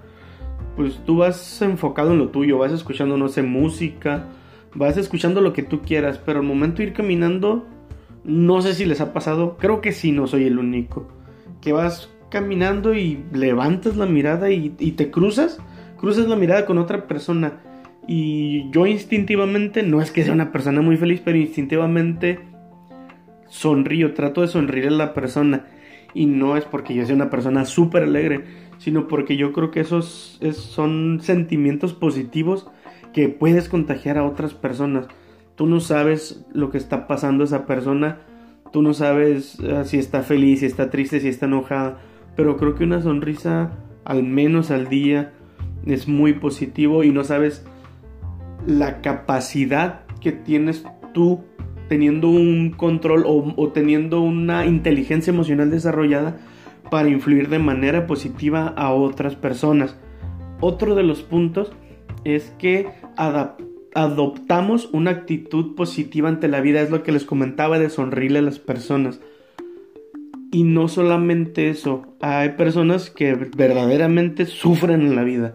pues 0.76 1.00
tú 1.07 1.17
vas 1.17 1.62
enfocado 1.62 2.12
en 2.12 2.19
lo 2.19 2.29
tuyo, 2.29 2.59
vas 2.59 2.73
escuchando, 2.73 3.17
no 3.17 3.29
sé, 3.29 3.43
música, 3.43 4.26
vas 4.75 4.99
escuchando 4.99 5.40
lo 5.40 5.55
que 5.55 5.62
tú 5.62 5.81
quieras, 5.81 6.19
pero 6.19 6.40
al 6.40 6.45
momento 6.47 6.83
ir 6.83 6.93
caminando, 6.93 7.64
no 8.25 8.62
sé 8.62 8.75
si 8.75 8.85
les 8.85 9.00
ha 9.00 9.12
pasado, 9.12 9.57
creo 9.59 9.81
que 9.81 9.93
sí, 9.93 10.12
no 10.12 10.27
soy 10.27 10.47
el 10.47 10.59
único, 10.59 11.09
que 11.61 11.73
vas 11.73 12.11
caminando 12.31 12.95
y 12.95 13.25
levantas 13.33 13.97
la 13.97 14.07
mirada 14.07 14.50
y, 14.50 14.71
te 14.71 15.11
cruzas, 15.11 15.59
cruzas 15.97 16.29
la 16.29 16.37
mirada 16.37 16.67
con 16.67 16.79
otra 16.79 17.07
persona 17.07 17.61
y 18.07 18.71
yo 18.71 18.87
instintivamente, 18.87 19.83
no 19.83 20.03
es 20.03 20.11
que 20.11 20.25
sea 20.25 20.33
una 20.33 20.53
persona 20.53 20.81
muy 20.81 20.97
feliz, 20.97 21.21
pero 21.25 21.39
instintivamente 21.39 22.41
sonrío, 23.49 24.15
trato 24.15 24.41
de 24.41 24.49
sonreír 24.49 24.89
a 24.89 24.91
la 24.91 25.15
persona. 25.15 25.67
Y 26.12 26.27
no 26.27 26.57
es 26.57 26.65
porque 26.65 26.95
yo 26.95 27.07
sea 27.07 27.15
una 27.15 27.31
persona 27.31 27.65
súper 27.65 28.03
alegre, 28.03 28.45
sino 28.79 29.07
porque 29.07 29.37
yo 29.37 29.53
creo 29.53 29.71
que 29.71 29.81
esos 29.81 30.41
son 30.55 31.21
sentimientos 31.23 31.93
positivos 31.93 32.69
que 33.12 33.29
puedes 33.29 33.69
contagiar 33.69 34.19
a 34.19 34.25
otras 34.25 34.55
personas. 34.55 35.07
Tú 35.61 35.67
no 35.67 35.81
sabes 35.81 36.43
lo 36.55 36.71
que 36.71 36.79
está 36.79 37.07
pasando 37.07 37.45
esa 37.45 37.67
persona, 37.67 38.21
tú 38.73 38.81
no 38.81 38.95
sabes 38.95 39.61
ah, 39.61 39.85
si 39.85 39.99
está 39.99 40.23
feliz, 40.23 40.61
si 40.61 40.64
está 40.64 40.88
triste, 40.88 41.21
si 41.21 41.29
está 41.29 41.45
enojada, 41.45 41.99
pero 42.35 42.57
creo 42.57 42.76
que 42.76 42.85
una 42.85 43.02
sonrisa 43.02 43.73
al 44.07 44.23
menos 44.23 44.71
al 44.71 44.88
día 44.88 45.35
es 45.85 46.09
muy 46.09 46.33
positivo 46.33 47.05
y 47.05 47.11
no 47.11 47.25
sabes 47.25 47.62
la 48.67 49.02
capacidad 49.02 50.07
que 50.23 50.33
tienes 50.33 50.87
tú 51.12 51.40
teniendo 51.90 52.31
un 52.31 52.71
control 52.71 53.25
o, 53.26 53.69
teniendo 53.69 54.23
una 54.23 54.64
inteligencia 54.64 55.31
emocional 55.31 55.71
desarrollada 55.71 56.38
para 56.90 57.11
influir 57.11 57.50
de 57.50 57.59
manera 57.59 58.07
positiva 58.07 58.69
a 58.79 58.95
otras 58.95 59.37
personas. 59.37 59.95
Otro 60.62 60.95
de 60.95 61.02
los 61.02 61.21
puntos 61.21 61.71
es 62.25 62.50
que 62.59 62.88
adoptamos 63.94 64.88
una 64.92 65.11
actitud 65.11 65.75
positiva 65.75 66.28
ante 66.28 66.49
la 66.49 66.61
vida, 66.61 66.80
es 66.80 66.90
lo 66.90 67.02
que 67.02 67.12
les 67.12 67.25
comentaba 67.25 67.78
de 67.78 67.90
sonreírle 67.90 68.40
a 68.40 68.42
las 68.42 68.59
personas. 68.59 69.20
Y 70.52 70.64
no 70.64 70.88
solamente 70.88 71.70
eso, 71.70 72.06
hay 72.20 72.50
personas 72.50 73.11
que 73.11 73.35
verdaderamente 73.35 74.47
sufren 74.47 75.02
en 75.02 75.14
la 75.14 75.25
vida 75.25 75.54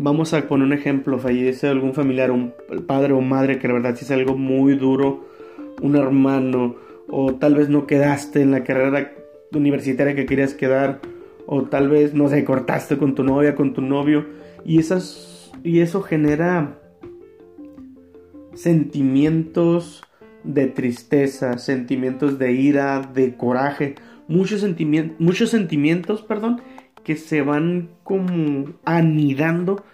vamos 0.00 0.34
a 0.34 0.42
poner 0.46 0.66
un 0.66 0.72
ejemplo, 0.72 1.18
fallece 1.18 1.68
algún 1.68 1.94
familiar, 1.94 2.30
un 2.30 2.52
padre 2.86 3.12
o 3.12 3.20
madre 3.20 3.58
que 3.58 3.68
la 3.68 3.74
verdad 3.74 3.94
si 3.96 4.04
es 4.04 4.10
algo 4.10 4.36
muy 4.36 4.76
duro, 4.76 5.26
un 5.80 5.96
hermano, 5.96 6.76
o 7.08 7.34
tal 7.34 7.54
vez 7.54 7.68
no 7.68 7.86
quedaste 7.86 8.40
en 8.40 8.50
la 8.50 8.64
carrera 8.64 9.12
universitaria 9.52 10.14
que 10.14 10.26
querías 10.26 10.54
quedar, 10.54 11.00
o 11.46 11.62
tal 11.62 11.88
vez, 11.88 12.14
no 12.14 12.28
sé, 12.28 12.44
cortaste 12.44 12.96
con 12.96 13.14
tu 13.14 13.22
novia, 13.22 13.54
con 13.54 13.72
tu 13.74 13.82
novio, 13.82 14.26
y, 14.64 14.78
esas, 14.78 15.52
y 15.62 15.80
eso 15.80 16.02
genera 16.02 16.78
sentimientos 18.54 20.02
de 20.44 20.66
tristeza, 20.66 21.58
sentimientos 21.58 22.38
de 22.38 22.52
ira, 22.52 23.00
de 23.00 23.36
coraje, 23.36 23.94
muchos, 24.28 24.60
sentimientos, 24.60 25.18
muchos 25.18 25.50
sentimientos, 25.50 26.22
perdón, 26.22 26.60
que 27.02 27.16
se 27.16 27.42
van 27.42 27.90
como 28.02 28.74
anidando 28.84 29.84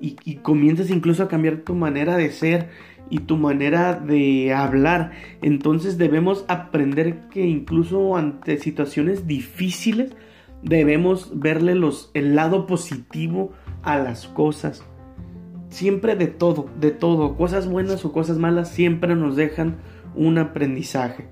y, 0.00 0.36
comienzas 0.36 0.90
incluso 0.90 1.24
a 1.24 1.28
cambiar 1.28 1.58
tu 1.58 1.74
manera 1.74 2.16
de 2.16 2.30
ser 2.30 2.68
y 3.10 3.20
tu 3.20 3.36
manera 3.36 3.94
de 3.94 4.52
hablar. 4.52 5.12
Entonces 5.42 5.98
debemos 5.98 6.44
aprender 6.48 7.28
que 7.30 7.46
incluso 7.46 8.16
ante 8.16 8.58
situaciones 8.58 9.26
difíciles 9.26 10.12
debemos 10.62 11.32
verle 11.34 11.74
los, 11.74 12.10
el 12.14 12.36
lado 12.36 12.66
positivo 12.66 13.52
a 13.82 13.98
las 13.98 14.28
cosas. 14.28 14.84
Siempre 15.68 16.16
de 16.16 16.26
todo, 16.26 16.66
de 16.80 16.90
todo, 16.90 17.36
cosas 17.36 17.68
buenas 17.68 18.04
o 18.04 18.12
cosas 18.12 18.38
malas 18.38 18.70
siempre 18.70 19.14
nos 19.14 19.36
dejan 19.36 19.76
un 20.14 20.38
aprendizaje. 20.38 21.28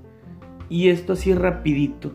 Y 0.68 0.88
esto 0.88 1.14
así 1.14 1.34
rapidito 1.34 2.12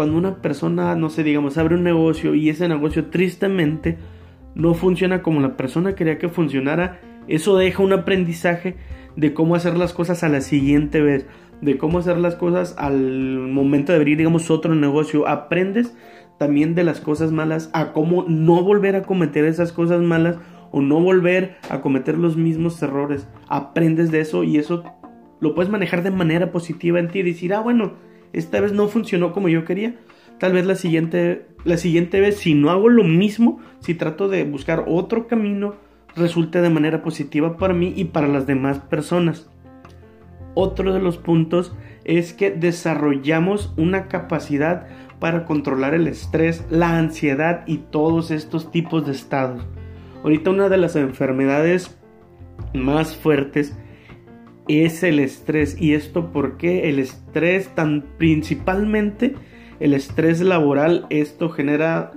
cuando 0.00 0.16
una 0.16 0.36
persona, 0.36 0.94
no 0.96 1.10
sé, 1.10 1.22
digamos, 1.22 1.58
abre 1.58 1.74
un 1.74 1.82
negocio 1.82 2.34
y 2.34 2.48
ese 2.48 2.68
negocio 2.68 3.10
tristemente 3.10 3.98
no 4.54 4.72
funciona 4.72 5.20
como 5.20 5.40
la 5.40 5.58
persona 5.58 5.94
quería 5.94 6.16
que 6.16 6.30
funcionara, 6.30 7.00
eso 7.28 7.58
deja 7.58 7.82
un 7.82 7.92
aprendizaje 7.92 8.76
de 9.16 9.34
cómo 9.34 9.56
hacer 9.56 9.76
las 9.76 9.92
cosas 9.92 10.24
a 10.24 10.30
la 10.30 10.40
siguiente 10.40 11.02
vez, 11.02 11.26
de 11.60 11.76
cómo 11.76 11.98
hacer 11.98 12.16
las 12.16 12.34
cosas 12.34 12.74
al 12.78 12.96
momento 12.96 13.92
de 13.92 13.98
abrir, 13.98 14.16
digamos, 14.16 14.50
otro 14.50 14.74
negocio. 14.74 15.28
Aprendes 15.28 15.94
también 16.38 16.74
de 16.74 16.84
las 16.84 17.02
cosas 17.02 17.30
malas 17.30 17.68
a 17.74 17.92
cómo 17.92 18.24
no 18.26 18.62
volver 18.62 18.96
a 18.96 19.02
cometer 19.02 19.44
esas 19.44 19.70
cosas 19.70 20.00
malas 20.00 20.38
o 20.70 20.80
no 20.80 21.00
volver 21.00 21.56
a 21.68 21.80
cometer 21.80 22.18
los 22.18 22.36
mismos 22.36 22.82
errores. 22.82 23.26
Aprendes 23.48 24.10
de 24.10 24.20
eso 24.20 24.44
y 24.44 24.58
eso 24.58 24.84
lo 25.40 25.54
puedes 25.54 25.70
manejar 25.70 26.02
de 26.02 26.10
manera 26.10 26.52
positiva 26.52 26.98
en 26.98 27.08
ti 27.08 27.20
y 27.20 27.24
decir, 27.24 27.54
ah, 27.54 27.60
bueno, 27.60 27.94
esta 28.32 28.60
vez 28.60 28.72
no 28.72 28.88
funcionó 28.88 29.32
como 29.32 29.48
yo 29.48 29.64
quería. 29.64 29.96
Tal 30.38 30.52
vez 30.52 30.66
la 30.66 30.74
siguiente, 30.74 31.46
la 31.64 31.76
siguiente 31.76 32.20
vez, 32.20 32.38
si 32.38 32.54
no 32.54 32.70
hago 32.70 32.88
lo 32.88 33.04
mismo, 33.04 33.60
si 33.80 33.94
trato 33.94 34.28
de 34.28 34.44
buscar 34.44 34.84
otro 34.86 35.26
camino, 35.26 35.74
resulte 36.16 36.60
de 36.60 36.70
manera 36.70 37.02
positiva 37.02 37.56
para 37.56 37.74
mí 37.74 37.92
y 37.96 38.04
para 38.04 38.28
las 38.28 38.46
demás 38.46 38.78
personas. 38.78 39.50
Otro 40.54 40.92
de 40.92 41.00
los 41.00 41.18
puntos 41.18 41.74
es 42.04 42.32
que 42.32 42.50
desarrollamos 42.50 43.72
una 43.76 44.08
capacidad 44.08 44.86
para 45.18 45.44
controlar 45.44 45.94
el 45.94 46.08
estrés, 46.08 46.64
la 46.70 46.98
ansiedad 46.98 47.62
y 47.66 47.78
todos 47.78 48.30
estos 48.30 48.70
tipos 48.70 49.06
de 49.06 49.12
estados. 49.12 49.62
Ahorita 50.22 50.50
una 50.50 50.68
de 50.68 50.76
las 50.76 50.96
enfermedades 50.96 51.98
más 52.74 53.16
fuertes 53.16 53.76
es 54.68 55.02
el 55.02 55.18
estrés. 55.18 55.80
¿Y 55.80 55.94
esto 55.94 56.30
porque 56.32 56.88
El 56.88 56.98
estrés, 56.98 57.68
tan 57.74 58.04
principalmente 58.18 59.34
el 59.80 59.94
estrés 59.94 60.40
laboral, 60.42 61.06
esto 61.08 61.48
genera 61.48 62.12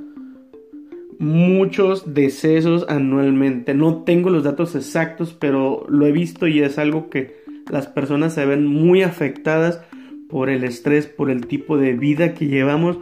muchos 1.17 2.13
decesos 2.13 2.85
anualmente. 2.89 3.73
No 3.73 4.03
tengo 4.03 4.29
los 4.29 4.43
datos 4.43 4.75
exactos, 4.75 5.33
pero 5.33 5.85
lo 5.87 6.05
he 6.05 6.11
visto 6.11 6.47
y 6.47 6.59
es 6.59 6.77
algo 6.77 7.09
que 7.09 7.41
las 7.71 7.87
personas 7.87 8.33
se 8.33 8.45
ven 8.45 8.65
muy 8.65 9.01
afectadas 9.03 9.81
por 10.29 10.49
el 10.49 10.65
estrés, 10.65 11.07
por 11.07 11.29
el 11.29 11.47
tipo 11.47 11.77
de 11.77 11.93
vida 11.93 12.33
que 12.33 12.47
llevamos, 12.47 12.97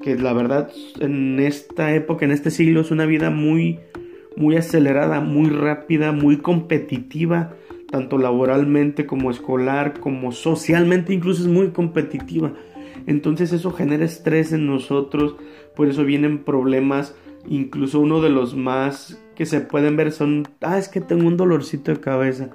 que 0.00 0.16
la 0.16 0.32
verdad 0.32 0.70
en 1.00 1.38
esta 1.38 1.94
época, 1.94 2.24
en 2.24 2.30
este 2.30 2.50
siglo 2.50 2.80
es 2.80 2.90
una 2.90 3.04
vida 3.04 3.28
muy 3.28 3.80
muy 4.36 4.56
acelerada, 4.56 5.20
muy 5.20 5.50
rápida, 5.50 6.12
muy 6.12 6.38
competitiva 6.38 7.54
tanto 7.90 8.18
laboralmente 8.18 9.06
como 9.06 9.30
escolar, 9.30 10.00
como 10.00 10.32
socialmente, 10.32 11.14
incluso 11.14 11.42
es 11.42 11.48
muy 11.48 11.70
competitiva. 11.70 12.52
Entonces 13.06 13.52
eso 13.52 13.70
genera 13.70 14.04
estrés 14.04 14.52
en 14.52 14.66
nosotros, 14.66 15.36
por 15.76 15.86
eso 15.86 16.04
vienen 16.04 16.42
problemas 16.42 17.14
Incluso 17.48 18.00
uno 18.00 18.20
de 18.20 18.30
los 18.30 18.56
más 18.56 19.20
que 19.34 19.46
se 19.46 19.60
pueden 19.60 19.96
ver 19.96 20.12
son, 20.12 20.48
ah, 20.62 20.78
es 20.78 20.88
que 20.88 21.00
tengo 21.00 21.26
un 21.28 21.36
dolorcito 21.36 21.92
de 21.92 22.00
cabeza. 22.00 22.50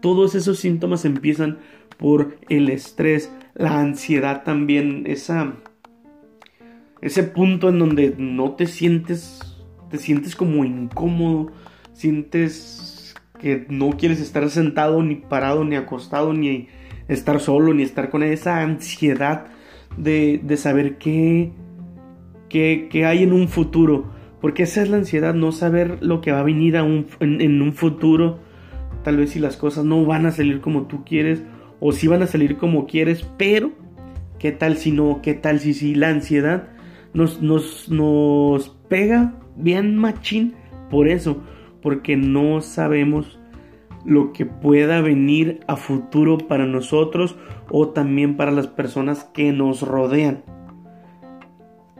Todos 0.00 0.34
esos 0.34 0.58
síntomas 0.58 1.04
empiezan 1.04 1.58
por 1.96 2.36
el 2.48 2.68
estrés, 2.68 3.30
la 3.54 3.78
ansiedad 3.78 4.42
también, 4.42 5.04
esa, 5.06 5.54
ese 7.00 7.22
punto 7.22 7.68
en 7.68 7.78
donde 7.78 8.14
no 8.18 8.52
te 8.52 8.66
sientes, 8.66 9.51
te 9.92 9.98
sientes 9.98 10.34
como 10.34 10.64
incómodo, 10.64 11.52
sientes 11.92 13.14
que 13.38 13.66
no 13.68 13.90
quieres 13.90 14.20
estar 14.20 14.48
sentado, 14.48 15.02
ni 15.02 15.16
parado, 15.16 15.64
ni 15.64 15.76
acostado, 15.76 16.32
ni 16.32 16.68
estar 17.08 17.40
solo, 17.40 17.74
ni 17.74 17.82
estar 17.82 18.08
con 18.08 18.22
esa 18.22 18.62
ansiedad 18.62 19.48
de, 19.98 20.40
de 20.42 20.56
saber 20.56 20.96
qué, 20.96 21.52
qué, 22.48 23.04
hay 23.04 23.22
en 23.22 23.34
un 23.34 23.48
futuro. 23.48 24.10
Porque 24.40 24.62
esa 24.62 24.80
es 24.82 24.88
la 24.88 24.96
ansiedad, 24.96 25.34
no 25.34 25.52
saber 25.52 25.98
lo 26.00 26.22
que 26.22 26.32
va 26.32 26.40
a 26.40 26.44
venir 26.44 26.74
en, 26.76 27.62
un 27.62 27.72
futuro. 27.74 28.40
Tal 29.04 29.18
vez 29.18 29.30
si 29.30 29.40
las 29.40 29.58
cosas 29.58 29.84
no 29.84 30.06
van 30.06 30.24
a 30.24 30.32
salir 30.32 30.62
como 30.62 30.86
tú 30.86 31.04
quieres 31.04 31.42
o 31.80 31.92
si 31.92 32.08
van 32.08 32.22
a 32.22 32.26
salir 32.26 32.56
como 32.56 32.86
quieres, 32.86 33.28
pero 33.36 33.72
¿qué 34.38 34.52
tal 34.52 34.78
si 34.78 34.90
no? 34.90 35.20
¿Qué 35.22 35.34
tal 35.34 35.60
si 35.60 35.74
sí? 35.74 35.94
La 35.94 36.08
ansiedad 36.08 36.70
nos, 37.12 37.42
nos, 37.42 37.90
nos 37.90 38.70
pega 38.88 39.41
bien 39.56 39.96
machín 39.96 40.54
por 40.90 41.08
eso, 41.08 41.42
porque 41.80 42.16
no 42.16 42.60
sabemos 42.60 43.38
lo 44.04 44.32
que 44.32 44.46
pueda 44.46 45.00
venir 45.00 45.60
a 45.66 45.76
futuro 45.76 46.38
para 46.38 46.66
nosotros 46.66 47.36
o 47.70 47.88
también 47.88 48.36
para 48.36 48.50
las 48.50 48.66
personas 48.66 49.24
que 49.32 49.52
nos 49.52 49.82
rodean. 49.82 50.42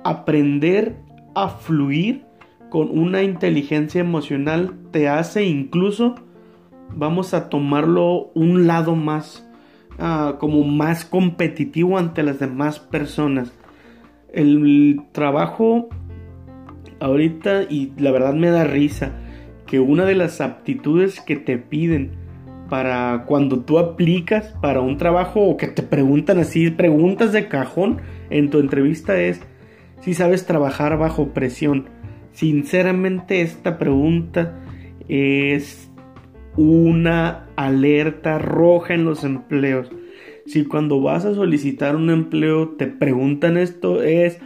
Aprender 0.05 0.97
a 1.35 1.49
fluir 1.49 2.25
con 2.71 2.89
una 2.91 3.23
inteligencia 3.23 4.01
emocional 4.01 4.75
te 4.91 5.09
hace 5.09 5.45
incluso, 5.45 6.15
vamos 6.95 7.35
a 7.35 7.49
tomarlo 7.49 8.31
un 8.35 8.67
lado 8.67 8.97
más, 8.97 9.49
ah, 9.99 10.37
como 10.41 10.65
más 10.65 11.05
competitivo 11.05 11.99
ante 11.99 12.23
las 12.23 12.39
demás 12.41 12.81
personas. 12.81 13.53
El 14.33 15.03
trabajo 15.13 15.91
ahorita, 17.03 17.65
y 17.65 17.93
la 17.99 18.13
verdad 18.13 18.35
me 18.35 18.51
da 18.51 18.65
risa, 18.65 19.13
que 19.67 19.81
una 19.81 20.05
de 20.05 20.15
las 20.15 20.41
aptitudes 20.41 21.21
que 21.21 21.37
te 21.37 21.59
piden 21.59 22.13
para 22.69 23.25
cuando 23.27 23.61
tú 23.61 23.79
aplicas 23.79 24.55
para 24.63 24.81
un 24.81 24.97
trabajo 24.97 25.41
o 25.41 25.57
que 25.57 25.67
te 25.67 25.83
preguntan 25.83 26.39
así, 26.39 26.71
preguntas 26.71 27.33
de 27.33 27.49
cajón 27.49 28.01
en 28.31 28.51
tu 28.51 28.61
entrevista 28.61 29.21
es 29.21 29.41
si 30.01 30.15
sabes 30.15 30.47
trabajar 30.47 30.97
bajo 30.97 31.29
presión. 31.35 31.87
Sinceramente 32.33 33.43
esta 33.43 33.79
pregunta 33.79 34.59
es 35.09 35.91
una 36.57 37.47
alerta 37.57 38.39
roja 38.39 38.95
en 38.95 39.05
los 39.05 39.25
empleos. 39.25 39.91
Si 40.47 40.65
cuando 40.65 41.01
vas 41.01 41.25
a 41.25 41.35
solicitar 41.35 41.95
un 41.97 42.11
empleo 42.11 42.71
te 42.71 42.87
preguntan 42.87 43.57
esto 43.57 44.03
es 44.03 44.39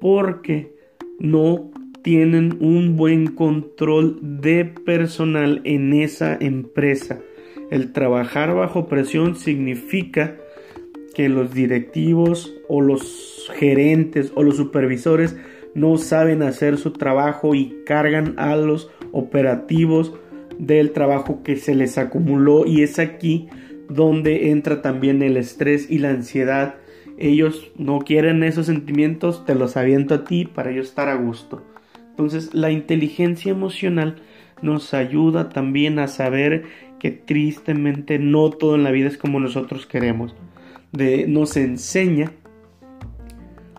porque 0.00 0.76
no 1.18 1.70
tienen 2.02 2.58
un 2.60 2.96
buen 2.96 3.28
control 3.28 4.18
de 4.20 4.64
personal 4.64 5.60
en 5.64 5.92
esa 5.92 6.36
empresa. 6.38 7.20
El 7.70 7.92
trabajar 7.92 8.54
bajo 8.54 8.86
presión 8.86 9.36
significa 9.36 10.36
que 11.14 11.28
los 11.28 11.54
directivos 11.54 12.52
o 12.68 12.80
los 12.80 13.50
gerentes 13.54 14.32
o 14.34 14.42
los 14.42 14.56
supervisores 14.56 15.36
no 15.74 15.96
saben 15.96 16.42
hacer 16.42 16.76
su 16.76 16.92
trabajo 16.92 17.54
y 17.54 17.76
cargan 17.86 18.34
a 18.38 18.56
los 18.56 18.90
operativos 19.12 20.12
del 20.58 20.92
trabajo 20.92 21.42
que 21.42 21.56
se 21.56 21.74
les 21.74 21.98
acumuló 21.98 22.66
y 22.66 22.82
es 22.82 22.98
aquí 22.98 23.48
donde 23.88 24.50
entra 24.50 24.82
también 24.82 25.22
el 25.22 25.36
estrés 25.36 25.90
y 25.90 25.98
la 25.98 26.10
ansiedad. 26.10 26.76
Ellos 27.18 27.70
no 27.76 28.00
quieren 28.00 28.42
esos 28.42 28.66
sentimientos, 28.66 29.44
te 29.44 29.54
los 29.54 29.76
aviento 29.76 30.14
a 30.14 30.24
ti 30.24 30.44
para 30.44 30.72
yo 30.72 30.82
estar 30.82 31.08
a 31.08 31.14
gusto. 31.14 31.62
Entonces 32.12 32.52
la 32.54 32.70
inteligencia 32.70 33.50
emocional 33.50 34.16
nos 34.60 34.94
ayuda 34.94 35.48
también 35.48 35.98
a 35.98 36.08
saber 36.08 36.64
que 37.00 37.10
tristemente 37.10 38.18
no 38.18 38.50
todo 38.50 38.76
en 38.76 38.84
la 38.84 38.90
vida 38.90 39.08
es 39.08 39.18
como 39.18 39.40
nosotros 39.40 39.86
queremos. 39.86 40.36
De, 40.92 41.26
nos 41.26 41.56
enseña 41.56 42.32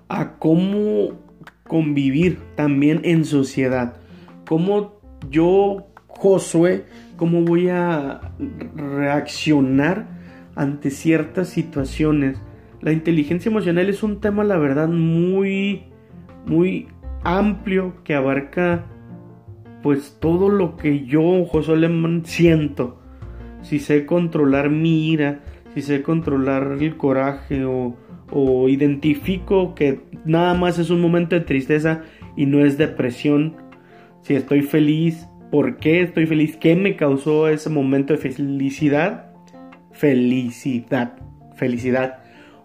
a 0.09 0.33
cómo 0.39 1.19
convivir 1.67 2.39
también 2.55 3.01
en 3.03 3.23
sociedad. 3.23 3.97
Cómo 4.47 4.99
yo, 5.29 5.87
Josué, 6.07 6.85
cómo 7.15 7.43
voy 7.43 7.69
a 7.69 8.33
reaccionar 8.75 10.07
ante 10.55 10.89
ciertas 10.89 11.49
situaciones. 11.49 12.41
La 12.81 12.91
inteligencia 12.91 13.49
emocional 13.49 13.89
es 13.89 14.03
un 14.03 14.19
tema, 14.19 14.43
la 14.43 14.57
verdad, 14.57 14.89
muy, 14.89 15.83
muy 16.45 16.87
amplio 17.23 18.03
que 18.03 18.13
abarca 18.15 18.85
pues 19.81 20.17
todo 20.19 20.49
lo 20.49 20.77
que 20.77 21.05
yo, 21.05 21.45
José 21.45 21.73
Alemán, 21.73 22.23
siento. 22.25 22.99
Si 23.61 23.79
sé 23.79 24.05
controlar 24.05 24.69
mi 24.69 25.09
ira, 25.11 25.41
si 25.73 25.81
sé 25.81 26.01
controlar 26.01 26.77
el 26.79 26.95
coraje 26.95 27.65
o, 27.65 27.95
o 28.31 28.69
identifico 28.69 29.75
que 29.75 30.01
nada 30.25 30.53
más 30.53 30.79
es 30.79 30.89
un 30.89 31.01
momento 31.01 31.35
de 31.35 31.41
tristeza 31.41 32.03
y 32.35 32.45
no 32.45 32.65
es 32.65 32.77
depresión. 32.77 33.57
Si 34.21 34.35
estoy 34.35 34.61
feliz, 34.61 35.27
¿por 35.51 35.77
qué 35.77 36.01
estoy 36.01 36.25
feliz? 36.25 36.55
¿Qué 36.57 36.75
me 36.75 36.95
causó 36.95 37.49
ese 37.49 37.69
momento 37.69 38.13
de 38.13 38.19
felicidad? 38.19 39.33
Felicidad, 39.91 41.15
felicidad. 41.55 42.19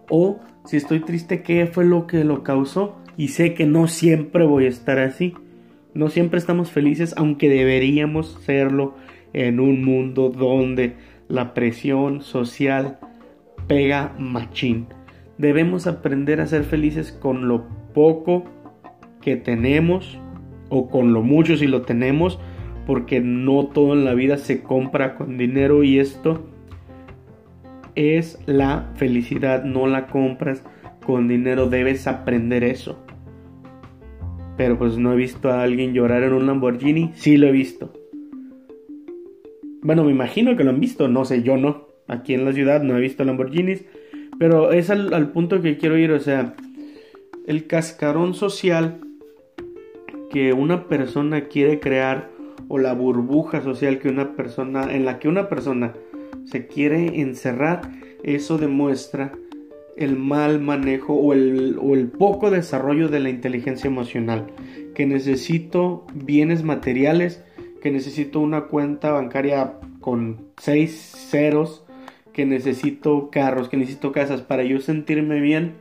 O 0.09 0.39
si 0.65 0.77
estoy 0.77 1.01
triste, 1.01 1.43
¿qué 1.43 1.67
fue 1.67 1.85
lo 1.85 2.07
que 2.07 2.23
lo 2.23 2.43
causó? 2.43 2.95
Y 3.19 3.27
sé 3.27 3.53
que 3.53 3.65
no 3.65 3.89
siempre 3.89 4.45
voy 4.45 4.63
a 4.63 4.69
estar 4.69 4.97
así. 4.97 5.33
No 5.93 6.07
siempre 6.07 6.39
estamos 6.39 6.71
felices, 6.71 7.13
aunque 7.17 7.49
deberíamos 7.49 8.39
serlo 8.45 8.95
en 9.33 9.59
un 9.59 9.83
mundo 9.83 10.29
donde 10.29 10.95
la 11.27 11.53
presión 11.53 12.21
social 12.21 12.97
pega 13.67 14.15
machín. 14.17 14.87
Debemos 15.37 15.85
aprender 15.85 16.39
a 16.39 16.47
ser 16.47 16.63
felices 16.63 17.11
con 17.11 17.49
lo 17.49 17.67
poco 17.93 18.45
que 19.19 19.35
tenemos 19.35 20.17
o 20.69 20.87
con 20.89 21.11
lo 21.11 21.21
mucho 21.21 21.57
si 21.57 21.67
lo 21.67 21.81
tenemos, 21.81 22.39
porque 22.87 23.19
no 23.19 23.65
todo 23.67 23.95
en 23.95 24.05
la 24.05 24.13
vida 24.13 24.37
se 24.37 24.63
compra 24.63 25.15
con 25.15 25.37
dinero 25.37 25.83
y 25.83 25.99
esto 25.99 26.47
es 27.95 28.39
la 28.45 28.93
felicidad, 28.95 29.65
no 29.65 29.87
la 29.87 30.07
compras 30.07 30.63
con 31.05 31.27
dinero, 31.27 31.69
debes 31.69 32.07
aprender 32.07 32.63
eso 32.63 32.97
pero 34.59 34.77
pues 34.77 34.97
no 34.97 35.13
he 35.13 35.15
visto 35.15 35.49
a 35.49 35.63
alguien 35.63 35.93
llorar 35.93 36.21
en 36.21 36.33
un 36.33 36.45
Lamborghini. 36.45 37.11
Sí 37.15 37.37
lo 37.37 37.47
he 37.47 37.51
visto. 37.53 37.93
Bueno, 39.81 40.03
me 40.03 40.11
imagino 40.11 40.57
que 40.57 40.65
lo 40.65 40.71
han 40.71 40.81
visto, 40.81 41.07
no 41.07 41.23
sé, 41.23 41.43
yo 41.43 41.55
no. 41.55 41.87
Aquí 42.09 42.33
en 42.33 42.43
la 42.43 42.51
ciudad 42.51 42.83
no 42.83 42.97
he 42.97 42.99
visto 42.99 43.23
Lamborghinis, 43.23 43.85
pero 44.37 44.73
es 44.73 44.89
al, 44.89 45.31
punto 45.31 45.61
que 45.61 45.77
quiero 45.77 45.97
ir, 45.97 46.11
o 46.11 46.19
sea, 46.19 46.55
el 47.47 47.67
cascarón 47.67 48.33
social 48.33 48.99
que 50.29 50.51
una 50.51 50.89
persona 50.89 51.45
quiere 51.45 51.79
crear 51.79 52.29
o 52.67 52.79
la 52.79 52.91
burbuja 52.91 53.61
social 53.61 53.99
que 53.99 54.09
una 54.09 54.35
persona 54.35 54.93
en 54.93 55.05
la 55.05 55.19
que 55.19 55.29
una 55.29 55.47
persona 55.47 55.93
se 56.43 56.67
quiere 56.67 57.21
encerrar, 57.21 57.79
eso 58.23 58.57
demuestra 58.57 59.31
el 59.99 60.15
mal 60.15 60.61
manejo 60.61 61.13
o 61.13 61.33
el, 61.33 62.11
poco 62.17 62.49
desarrollo 62.49 63.09
de 63.09 63.19
la 63.19 63.29
inteligencia 63.29 63.89
emocional, 63.89 64.47
que 64.95 65.05
necesito 65.05 66.05
bienes 66.13 66.63
materiales, 66.63 67.43
que 67.81 67.91
necesito 67.91 68.39
una 68.39 68.61
cuenta 68.67 69.11
bancaria 69.11 69.73
con 69.99 70.47
seis 70.57 70.93
ceros, 71.29 71.85
que 72.31 72.45
necesito 72.45 73.29
carros, 73.29 73.67
que 73.67 73.75
necesito 73.75 74.13
casas 74.13 74.41
para 74.41 74.63
yo 74.63 74.79
sentirme 74.79 75.41
bien. 75.41 75.73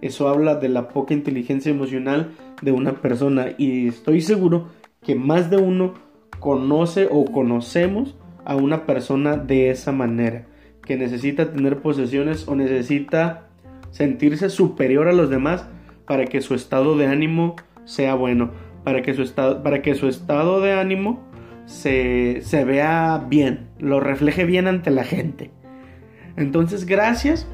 Eso 0.00 0.28
habla 0.28 0.54
de 0.54 0.68
la 0.68 0.88
poca 0.88 1.12
inteligencia 1.12 1.72
emocional 1.72 2.30
de 2.62 2.70
una 2.70 3.00
persona 3.00 3.54
y 3.58 3.88
estoy 3.88 4.20
seguro 4.20 4.68
que 5.02 5.16
más 5.16 5.50
de 5.50 5.56
uno 5.56 5.94
conoce 6.38 7.08
o 7.10 7.24
conocemos 7.24 8.14
a 8.44 8.54
una 8.54 8.86
persona 8.86 9.36
de 9.36 9.70
esa 9.70 9.90
manera, 9.90 10.46
que 10.84 10.96
necesita 10.96 11.50
tener 11.52 11.80
posesiones 11.80 12.46
o 12.46 12.54
necesita 12.54 13.48
sentirse 13.94 14.50
superior 14.50 15.06
a 15.06 15.12
los 15.12 15.30
demás 15.30 15.66
para 16.04 16.24
que 16.24 16.40
su 16.40 16.54
estado 16.54 16.98
de 16.98 17.06
ánimo 17.06 17.54
sea 17.84 18.14
bueno, 18.14 18.50
para 18.82 19.02
que 19.02 19.14
su 19.14 19.22
estado, 19.22 19.62
para 19.62 19.82
que 19.82 19.94
su 19.94 20.08
estado 20.08 20.60
de 20.60 20.72
ánimo 20.72 21.22
se, 21.66 22.40
se 22.42 22.64
vea 22.64 23.24
bien, 23.28 23.68
lo 23.78 24.00
refleje 24.00 24.44
bien 24.46 24.66
ante 24.66 24.90
la 24.90 25.04
gente. 25.04 25.52
Entonces, 26.36 26.86
gracias 26.86 27.46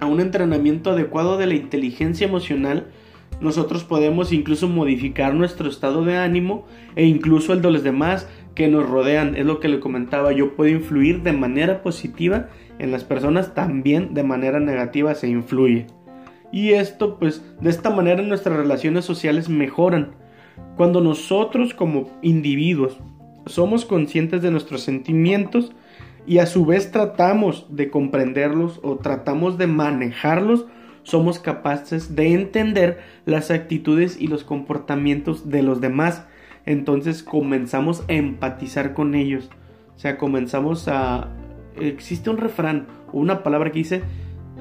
a 0.00 0.06
un 0.06 0.20
entrenamiento 0.20 0.90
adecuado 0.90 1.38
de 1.38 1.46
la 1.46 1.54
inteligencia 1.54 2.26
emocional, 2.26 2.88
nosotros 3.40 3.84
podemos 3.84 4.32
incluso 4.32 4.68
modificar 4.68 5.32
nuestro 5.32 5.68
estado 5.68 6.04
de 6.04 6.16
ánimo 6.16 6.66
e 6.96 7.06
incluso 7.06 7.52
el 7.52 7.62
de 7.62 7.70
los 7.70 7.84
demás 7.84 8.28
que 8.56 8.66
nos 8.66 8.88
rodean. 8.88 9.36
Es 9.36 9.46
lo 9.46 9.60
que 9.60 9.68
le 9.68 9.78
comentaba, 9.78 10.32
yo 10.32 10.56
puedo 10.56 10.70
influir 10.70 11.22
de 11.22 11.32
manera 11.32 11.82
positiva 11.82 12.48
en 12.78 12.90
las 12.90 13.04
personas, 13.04 13.54
también 13.54 14.14
de 14.14 14.22
manera 14.22 14.60
negativa 14.60 15.14
se 15.14 15.28
influye. 15.28 15.86
Y 16.52 16.72
esto, 16.72 17.18
pues, 17.18 17.42
de 17.60 17.70
esta 17.70 17.90
manera 17.90 18.22
nuestras 18.22 18.56
relaciones 18.56 19.04
sociales 19.04 19.48
mejoran. 19.48 20.12
Cuando 20.76 21.00
nosotros 21.00 21.74
como 21.74 22.10
individuos 22.20 22.98
somos 23.46 23.84
conscientes 23.84 24.42
de 24.42 24.50
nuestros 24.50 24.82
sentimientos 24.82 25.72
y 26.26 26.38
a 26.38 26.46
su 26.46 26.64
vez 26.64 26.92
tratamos 26.92 27.66
de 27.70 27.90
comprenderlos 27.90 28.80
o 28.82 28.96
tratamos 28.96 29.58
de 29.58 29.66
manejarlos, 29.66 30.66
somos 31.02 31.38
capaces 31.38 32.14
de 32.14 32.32
entender 32.32 33.00
las 33.24 33.50
actitudes 33.50 34.20
y 34.20 34.28
los 34.28 34.44
comportamientos 34.44 35.48
de 35.48 35.62
los 35.62 35.80
demás. 35.80 36.26
Entonces 36.64 37.22
comenzamos 37.22 38.04
a 38.08 38.12
empatizar 38.12 38.94
con 38.94 39.14
ellos. 39.14 39.50
O 39.96 39.98
sea, 39.98 40.18
comenzamos 40.18 40.86
a... 40.86 41.28
Existe 41.80 42.30
un 42.30 42.38
refrán 42.38 42.86
o 43.12 43.18
una 43.18 43.42
palabra 43.42 43.70
que 43.70 43.78
dice 43.78 44.02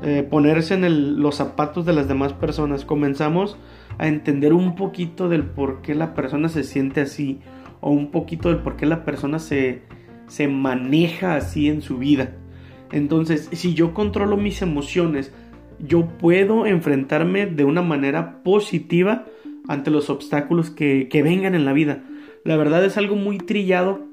eh, 0.04 0.28
ponerse 0.30 0.74
en 0.74 1.22
los 1.22 1.36
zapatos 1.36 1.86
de 1.86 1.94
las 1.94 2.08
demás 2.08 2.34
personas. 2.34 2.86
Comenzamos 2.86 3.58
a 3.98 4.08
entender 4.08 4.54
un 4.54 4.76
poquito 4.76 5.30
del 5.30 5.44
por 5.44 5.82
qué 5.82 5.96
la 5.96 6.14
persona 6.14 6.50
se 6.50 6.64
siente 6.64 7.02
así 7.02 7.40
o 7.82 7.92
un 7.92 8.12
poquito 8.12 8.50
del 8.50 8.60
por 8.60 8.78
qué 8.78 8.86
la 8.86 9.04
persona 9.06 9.40
se, 9.40 9.82
se 10.28 10.48
maneja 10.48 11.36
así 11.36 11.68
en 11.68 11.82
su 11.82 11.98
vida. 11.98 12.36
Entonces, 12.92 13.50
si 13.52 13.74
yo 13.74 13.94
controlo 13.94 14.38
mis 14.38 14.62
emociones, 14.62 15.32
yo 15.80 16.08
puedo 16.08 16.66
enfrentarme 16.66 17.46
de 17.46 17.64
una 17.64 17.82
manera 17.82 18.44
positiva 18.44 19.26
ante 19.68 19.92
los 19.92 20.10
obstáculos 20.10 20.70
que, 20.70 21.08
vengan 21.24 21.56
en 21.56 21.66
la 21.66 21.74
vida. 21.74 22.04
La 22.44 22.58
verdad 22.58 22.84
es 22.84 22.98
algo 22.98 23.16
muy 23.16 23.38
trillado. 23.38 24.08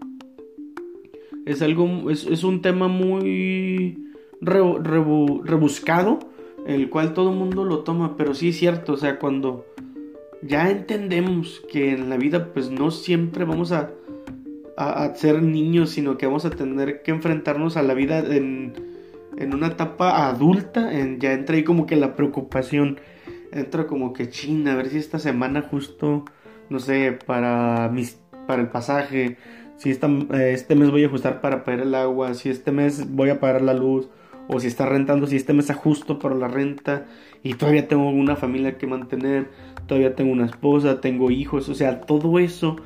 Es 1.49 1.63
algo. 1.63 2.11
Es, 2.11 2.45
un 2.45 2.63
tema 2.63 2.89
muy 2.89 4.13
rebuscado. 4.41 6.19
El 6.67 6.91
cual 6.91 7.15
todo 7.15 7.33
mundo 7.33 7.65
lo 7.65 7.81
toma. 7.81 8.17
Pero 8.17 8.35
sí 8.35 8.51
es 8.51 8.59
cierto. 8.59 8.93
O 8.93 8.97
sea, 8.97 9.19
cuando 9.19 9.67
ya 10.43 10.71
entendemos 10.71 11.63
que 11.71 11.93
en 11.93 12.11
la 12.11 12.17
vida, 12.17 12.53
pues 12.53 12.71
no 12.71 12.91
siempre 12.91 13.45
vamos 13.45 13.73
a, 13.73 13.91
a, 14.77 15.15
ser 15.15 15.43
niños. 15.43 15.91
Sino 15.91 16.19
que 16.19 16.27
vamos 16.27 16.45
a 16.45 16.51
tener 16.51 17.03
que 17.03 17.11
enfrentarnos 17.11 17.77
a 17.77 17.83
la 17.83 17.95
vida 17.95 18.19
en, 18.19 18.75
en 19.37 19.55
una 19.55 19.69
etapa 19.69 20.29
adulta. 20.29 20.93
En, 20.93 21.19
ya 21.19 21.33
entra 21.33 21.57
ahí 21.57 21.65
como 21.65 21.87
que 21.87 21.97
la 21.97 22.15
preocupación 22.15 22.99
entro 23.53 23.87
como 23.87 24.13
que 24.13 24.29
china, 24.29 24.73
a 24.73 24.77
ver 24.77 24.89
si 24.91 24.99
esta 24.99 25.19
semana 25.19 25.63
justo, 25.63 26.25
no 26.69 26.79
sé, 26.79 27.19
para 27.27 27.89
mis, 27.89 28.21
para 28.47 28.63
el 28.63 28.69
pasaje, 28.69 29.39
si 29.79 29.91
esta, 29.91 30.09
eh, 30.09 30.53
este 30.53 30.75
mes 30.75 30.91
voy 30.91 31.05
a 31.05 31.07
ajustar 31.07 31.41
para 31.41 31.65
pagar 31.65 31.81
el 31.81 31.95
agua, 31.95 32.35
si 32.35 32.51
este 32.51 32.73
mes 32.73 33.11
voy 33.11 33.31
a 33.31 33.41
pagar 33.41 33.63
la 33.63 33.75
luz, 33.75 34.09
o 34.49 34.61
si 34.61 34.67
está 34.67 34.87
rentando, 34.87 35.27
si 35.27 35.37
este 35.37 35.53
mes 35.53 35.71
ajusto 35.71 36.19
para 36.19 36.35
la 36.35 36.49
renta, 36.49 37.07
y 37.43 37.55
todavía 37.55 37.89
tengo 37.89 38.11
una 38.11 38.37
familia 38.37 38.77
que 38.77 38.87
mantener, 38.87 39.49
todavía 39.87 40.15
tengo 40.15 40.33
una 40.33 40.47
esposa, 40.47 41.01
tengo 41.01 41.31
hijos, 41.31 41.69
o 41.69 41.75
sea, 41.75 42.01
todo 42.03 42.39
eso, 42.39 42.77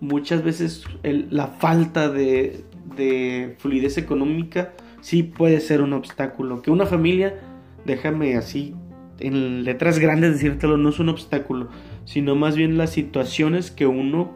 muchas 0.00 0.44
veces 0.44 0.84
la 1.02 1.48
falta 1.48 2.10
de, 2.10 2.64
de 2.96 3.56
fluidez 3.58 3.98
económica 3.98 4.74
sí 5.00 5.22
puede 5.22 5.60
ser 5.60 5.80
un 5.80 5.92
obstáculo, 5.92 6.60
que 6.60 6.70
una 6.70 6.86
familia, 6.86 7.40
déjame 7.84 8.36
así 8.36 8.74
en 9.18 9.64
letras 9.64 9.98
grandes 9.98 10.34
decírtelo 10.34 10.76
no 10.76 10.90
es 10.90 10.98
un 10.98 11.08
obstáculo, 11.08 11.68
sino 12.04 12.34
más 12.34 12.56
bien 12.56 12.76
las 12.76 12.90
situaciones 12.90 13.70
que 13.70 13.86
uno 13.86 14.34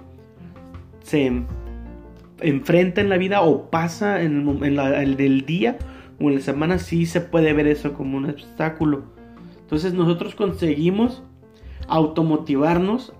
se 1.02 1.42
enfrenta 2.42 3.00
en 3.00 3.09
la 3.09 3.18
vida 3.18 3.42
o 3.42 3.70
pasa 3.70 4.22
en, 4.22 4.46
el 4.62 5.16
del 5.16 5.46
día 5.46 5.79
o 6.20 6.29
en 6.29 6.37
la 6.37 6.40
semana, 6.40 6.79
sí 6.79 7.07
se 7.07 7.20
puede 7.20 7.53
ver 7.53 7.66
eso 7.66 7.94
como 7.94 8.16
un 8.16 8.31
obstáculo. 8.31 9.05
Entonces 9.61 9.94
nosotros 9.94 10.35
conseguimos 10.35 11.22
automotivarnos, 11.88 13.12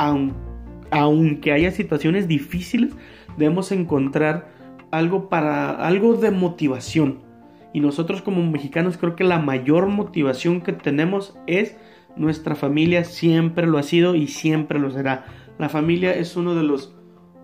aunque 0.91 1.53
haya 1.53 1.71
situaciones 1.71 2.29
difíciles, 2.29 2.93
debemos 3.37 3.73
encontrar 3.73 4.49
algo 4.91 5.29
para 5.29 5.87
algo 5.87 6.15
de 6.15 6.31
motivación 6.31 7.31
y 7.73 7.81
nosotros 7.81 8.23
como 8.23 8.43
mexicanos 8.51 8.97
creo 8.97 9.15
que 9.15 9.25
la 9.25 9.39
mayor 9.39 9.87
motivación 9.87 10.61
que 10.61 10.73
tenemos 10.73 11.39
es 11.47 11.77
nuestra 12.17 12.57
familia, 12.57 13.05
siempre 13.05 13.67
lo 13.67 13.79
ha 13.79 13.83
sido 13.83 14.15
y 14.15 14.27
siempre 14.27 14.81
lo 14.81 14.91
será. 14.91 15.27
La 15.59 15.69
familia 15.69 16.15
es 16.15 16.37
uno 16.37 16.55
de 16.55 16.65
los, 16.65 16.95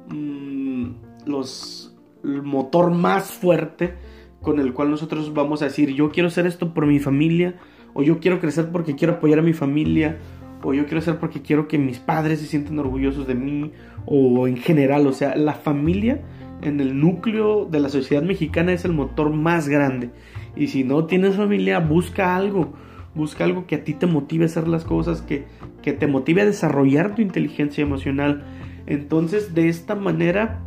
mm, 0.08 0.90
los 1.26 1.94
el 2.24 2.42
motor 2.42 2.90
más 2.92 3.30
fuerte 3.30 3.94
con 4.42 4.58
el 4.58 4.72
cual 4.72 4.90
nosotros 4.90 5.32
vamos 5.34 5.62
a 5.62 5.66
decir 5.66 5.94
yo 5.94 6.10
quiero 6.10 6.28
hacer 6.28 6.46
esto 6.46 6.72
por 6.74 6.86
mi 6.86 6.98
familia 6.98 7.56
o 7.94 8.02
yo 8.02 8.18
quiero 8.18 8.40
crecer 8.40 8.70
porque 8.70 8.94
quiero 8.94 9.14
apoyar 9.14 9.38
a 9.38 9.42
mi 9.42 9.52
familia 9.52 10.18
o 10.62 10.74
yo 10.74 10.84
quiero 10.84 10.98
hacer 10.98 11.18
porque 11.18 11.42
quiero 11.42 11.68
que 11.68 11.78
mis 11.78 11.98
padres 11.98 12.40
se 12.40 12.46
sientan 12.46 12.78
orgullosos 12.78 13.26
de 13.26 13.34
mí 13.34 13.72
o 14.04 14.48
en 14.48 14.56
general, 14.56 15.06
o 15.06 15.12
sea, 15.12 15.36
la 15.36 15.54
familia 15.54 16.22
en 16.62 16.80
el 16.80 16.98
núcleo 16.98 17.66
de 17.66 17.80
la 17.80 17.88
sociedad 17.88 18.22
mexicana 18.22 18.72
es 18.72 18.84
el 18.84 18.92
motor 18.92 19.30
más 19.30 19.68
grande. 19.68 20.10
Y 20.56 20.68
si 20.68 20.84
no 20.84 21.04
tienes 21.04 21.36
familia, 21.36 21.80
busca 21.80 22.36
algo. 22.36 22.72
Busca 23.14 23.44
algo 23.44 23.66
que 23.66 23.76
a 23.76 23.84
ti 23.84 23.94
te 23.94 24.06
motive 24.06 24.44
a 24.44 24.46
hacer 24.46 24.68
las 24.68 24.84
cosas, 24.84 25.22
que, 25.22 25.44
que 25.82 25.92
te 25.92 26.06
motive 26.06 26.42
a 26.42 26.46
desarrollar 26.46 27.14
tu 27.14 27.22
inteligencia 27.22 27.82
emocional. 27.82 28.44
Entonces, 28.86 29.54
de 29.54 29.68
esta 29.68 29.94
manera, 29.94 30.60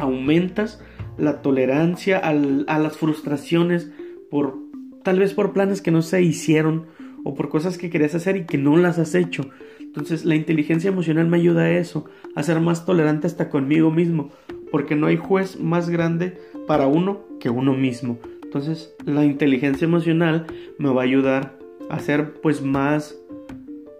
aumentas 0.00 0.82
la 1.18 1.42
tolerancia 1.42 2.18
a 2.18 2.32
las 2.78 2.96
frustraciones 2.96 3.90
por 4.30 4.58
tal 5.02 5.18
vez 5.18 5.34
por 5.34 5.52
planes 5.52 5.82
que 5.82 5.90
no 5.90 6.02
se 6.02 6.22
hicieron 6.22 6.86
o 7.24 7.34
por 7.34 7.48
cosas 7.48 7.78
que 7.78 7.90
querías 7.90 8.14
hacer 8.14 8.36
y 8.36 8.44
que 8.44 8.58
no 8.58 8.76
las 8.76 8.98
has 8.98 9.14
hecho. 9.14 9.50
Entonces 9.80 10.24
la 10.24 10.34
inteligencia 10.34 10.88
emocional 10.88 11.26
me 11.26 11.36
ayuda 11.36 11.62
a 11.62 11.70
eso, 11.70 12.04
a 12.34 12.42
ser 12.42 12.60
más 12.60 12.86
tolerante 12.86 13.26
hasta 13.26 13.48
conmigo 13.50 13.90
mismo, 13.90 14.30
porque 14.70 14.94
no 14.94 15.06
hay 15.06 15.16
juez 15.16 15.58
más 15.58 15.90
grande 15.90 16.38
para 16.66 16.86
uno 16.86 17.20
que 17.40 17.50
uno 17.50 17.74
mismo. 17.74 18.18
Entonces 18.42 18.94
la 19.04 19.24
inteligencia 19.24 19.84
emocional 19.84 20.46
me 20.78 20.92
va 20.92 21.02
a 21.02 21.04
ayudar 21.04 21.58
a 21.88 21.98
ser 21.98 22.34
pues 22.40 22.62
más 22.62 23.16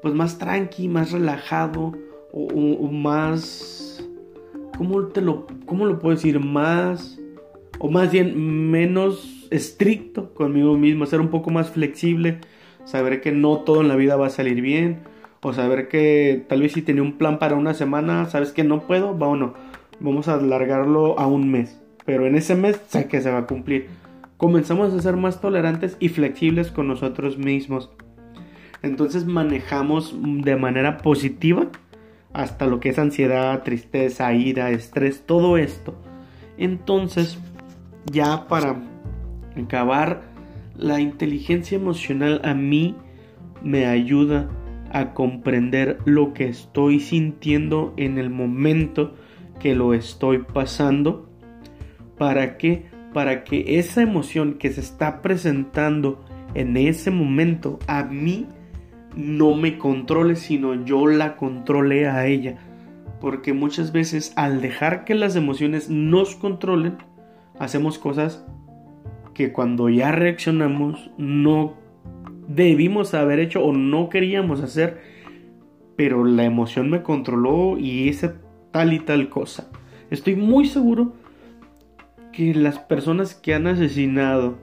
pues 0.03 0.15
más 0.15 0.39
tranqui, 0.39 0.89
más 0.89 1.13
relajado 1.13 1.93
o, 2.33 2.89
más 2.91 3.90
¿cómo 4.81 5.09
te 5.09 5.21
lo 5.21 5.47
cómo 5.67 5.85
lo 5.85 5.99
puedo 5.99 6.15
decir? 6.15 6.41
más 6.41 7.21
o 7.79 7.91
más 7.91 8.11
bien 8.11 8.71
menos 8.71 9.47
estricto 9.51 10.33
conmigo 10.33 10.75
mismo, 10.79 11.05
ser 11.05 11.21
un 11.21 11.29
poco 11.29 11.51
más 11.51 11.69
flexible, 11.69 12.39
saber 12.87 13.21
que 13.21 13.31
no 13.31 13.59
todo 13.59 13.83
en 13.83 13.89
la 13.89 13.97
vida 13.97 14.17
va 14.17 14.29
a 14.29 14.31
salir 14.31 14.63
bien 14.63 15.01
o 15.43 15.53
saber 15.53 15.89
que 15.89 16.47
tal 16.49 16.63
vez 16.63 16.73
si 16.73 16.81
tenía 16.81 17.03
un 17.03 17.19
plan 17.19 17.39
para 17.39 17.57
una 17.57 17.75
semana, 17.75 18.25
sabes 18.31 18.53
que 18.53 18.65
no 18.65 18.87
puedo, 18.87 19.13
bueno, 19.13 19.53
vamos 19.99 20.29
a 20.29 20.35
alargarlo 20.35 21.19
a 21.19 21.27
un 21.27 21.51
mes, 21.51 21.79
pero 22.07 22.27
en 22.27 22.35
ese 22.35 22.55
mes 22.55 22.81
sé 22.89 23.07
que 23.07 23.21
se 23.21 23.31
va 23.31 23.41
a 23.41 23.47
cumplir. 23.47 23.89
Comenzamos 24.39 24.95
a 24.95 25.03
ser 25.03 25.19
más 25.19 25.43
tolerantes 25.43 25.99
y 26.01 26.09
flexibles 26.09 26.71
con 26.71 26.89
nosotros 26.89 27.37
mismos. 27.37 27.91
Entonces 28.81 29.27
manejamos 29.27 30.17
de 30.23 30.57
manera 30.57 30.97
positiva 30.99 31.67
hasta 32.33 32.67
lo 32.67 32.81
que 32.81 32.91
es 32.91 32.99
ansiedad, 32.99 33.63
tristeza, 33.63 34.33
ira, 34.33 34.71
estrés, 34.71 35.25
todo 35.27 35.57
esto. 35.57 35.95
Entonces, 36.59 37.39
ya 38.11 38.47
para 38.47 38.77
acabar, 39.57 40.23
la 40.77 41.01
inteligencia 41.01 41.77
emocional 41.77 42.41
a 42.45 42.55
mí 42.55 42.97
me 43.63 43.87
ayuda 43.87 44.49
a 44.93 45.13
comprender 45.13 45.99
lo 46.05 46.33
que 46.33 46.49
estoy 46.49 47.01
sintiendo 47.01 47.95
en 47.97 48.19
el 48.19 48.31
momento 48.31 49.15
que 49.59 49.75
lo 49.75 49.95
estoy 49.95 50.39
pasando. 50.39 51.29
¿Para 52.17 52.57
qué? 52.57 52.87
Para 53.13 53.45
que 53.45 53.79
esa 53.79 54.03
emoción 54.03 54.55
que 54.55 54.71
se 54.73 54.81
está 54.81 55.23
presentando 55.23 56.25
en 56.55 56.77
ese 56.77 57.11
momento 57.11 57.79
a 57.87 58.05
mí 58.05 58.47
no 59.17 59.55
me 59.55 59.79
controle, 59.79 60.37
sino 60.37 60.85
yo 60.85 61.07
la 61.07 61.37
controle 61.37 62.09
a 62.09 62.27
ella. 62.27 62.59
Porque 63.21 63.53
muchas 63.53 63.93
veces 63.93 64.33
al 64.37 64.63
dejar 64.63 65.05
que 65.05 65.15
las 65.15 65.37
emociones 65.37 65.91
nos 65.91 66.37
controlen, 66.37 66.97
hacemos 67.59 67.99
cosas 67.99 68.45
que 69.35 69.53
cuando 69.53 69.89
ya 69.89 70.13
reaccionamos 70.13 71.11
no 71.19 71.75
debimos 72.49 73.15
haber 73.15 73.39
hecho 73.39 73.65
o 73.65 73.73
no 73.73 74.09
queríamos 74.09 74.61
hacer, 74.61 75.01
pero 75.97 76.25
la 76.25 76.45
emoción 76.45 76.91
me 76.91 77.03
controló 77.03 77.79
y 77.79 78.09
hice 78.09 78.33
tal 78.71 78.93
y 78.93 79.01
tal 79.01 79.29
cosa. 79.29 79.71
Estoy 80.11 80.35
muy 80.35 80.67
seguro 80.67 81.13
que 82.33 82.55
las 82.55 82.79
personas 82.79 83.35
que 83.35 83.55
han 83.55 83.67
asesinado 83.67 84.59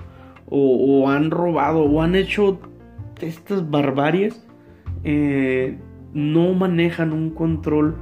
o, 0.50 1.10
han 1.10 1.32
robado 1.32 1.84
o 1.84 2.02
han 2.02 2.16
hecho 2.16 2.60
estas 3.22 3.70
barbaries, 3.70 4.46
eh, 5.04 5.78
no 6.14 6.54
manejan 6.54 7.14
un 7.14 7.32
control 7.32 7.96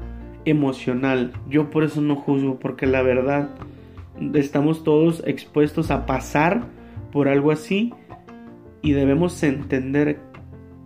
emocional. 0.46 1.34
Yo 1.50 1.70
por 1.70 1.84
eso 1.84 2.02
no 2.02 2.16
juzgo, 2.16 2.60
porque 2.60 2.86
la 2.86 3.02
verdad 3.02 3.50
estamos 4.34 4.84
todos 4.84 5.24
expuestos 5.26 5.92
a 5.92 6.06
pasar 6.06 6.64
por 7.12 7.28
algo 7.28 7.52
así 7.52 7.94
y 8.82 8.94
debemos 8.94 9.42
entender 9.44 10.20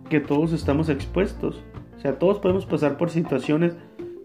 que 0.08 0.20
todos 0.20 0.52
estamos 0.52 0.88
expuestos. 0.88 1.62
O 1.96 2.00
sea, 2.00 2.18
todos 2.18 2.38
podemos 2.38 2.66
pasar 2.66 2.96
por 2.96 3.10
situaciones 3.10 3.76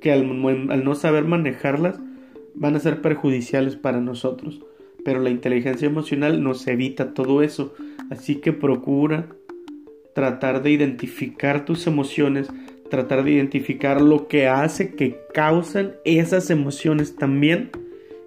que 0.02 0.12
al, 0.12 0.84
no 0.84 0.96
saber 0.96 1.26
manejarlas 1.26 2.00
van 2.56 2.76
a 2.76 2.80
ser 2.80 3.02
perjudiciales 3.02 3.76
para 3.76 4.00
nosotros. 4.00 4.62
Pero 5.04 5.20
la 5.20 5.30
inteligencia 5.30 5.88
emocional 5.88 6.42
nos 6.42 6.66
evita 6.68 7.14
todo 7.14 7.42
eso. 7.42 7.74
Así 8.10 8.36
que 8.36 8.54
procura 8.54 9.28
tratar 10.16 10.64
de 10.64 10.72
identificar 10.72 11.66
tus 11.66 11.88
emociones, 11.88 12.48
tratar 12.90 13.26
de 13.26 13.32
identificar 13.32 14.02
lo 14.02 14.30
que 14.30 14.48
hace 14.48 14.96
que 14.96 15.20
causan 15.34 15.96
esas 16.06 16.50
emociones 16.50 17.18
también 17.18 17.70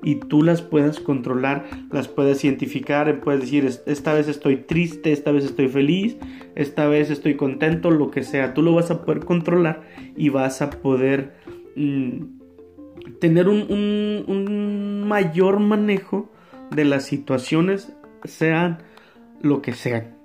y 0.02 0.16
tú 0.16 0.42
las 0.42 0.60
puedas 0.60 1.00
controlar, 1.00 1.64
las 1.90 2.06
puedes 2.06 2.44
identificar, 2.44 3.20
puedes 3.20 3.40
decir, 3.40 3.64
esta 3.86 4.12
vez 4.12 4.28
estoy 4.28 4.58
triste, 4.58 5.12
esta 5.12 5.32
vez 5.32 5.46
estoy 5.46 5.68
feliz, 5.68 6.18
esta 6.54 6.86
vez 6.86 7.08
estoy 7.08 7.36
contento, 7.36 7.90
lo 7.90 8.10
que 8.10 8.22
sea, 8.22 8.52
tú 8.52 8.62
lo 8.62 8.74
vas 8.74 8.90
a 8.90 9.06
poder 9.06 9.24
controlar 9.24 9.80
y 10.14 10.28
vas 10.28 10.60
a 10.60 10.68
poder 10.68 11.32
mm, 11.74 13.18
tener 13.18 13.48
un, 13.48 14.24
un 14.28 15.08
mayor 15.08 15.58
manejo 15.58 16.30
de 16.70 16.84
las 16.84 17.04
situaciones, 17.06 17.96
sean 18.24 18.82
lo 19.40 19.62
que 19.62 19.72
sean. 19.72 20.17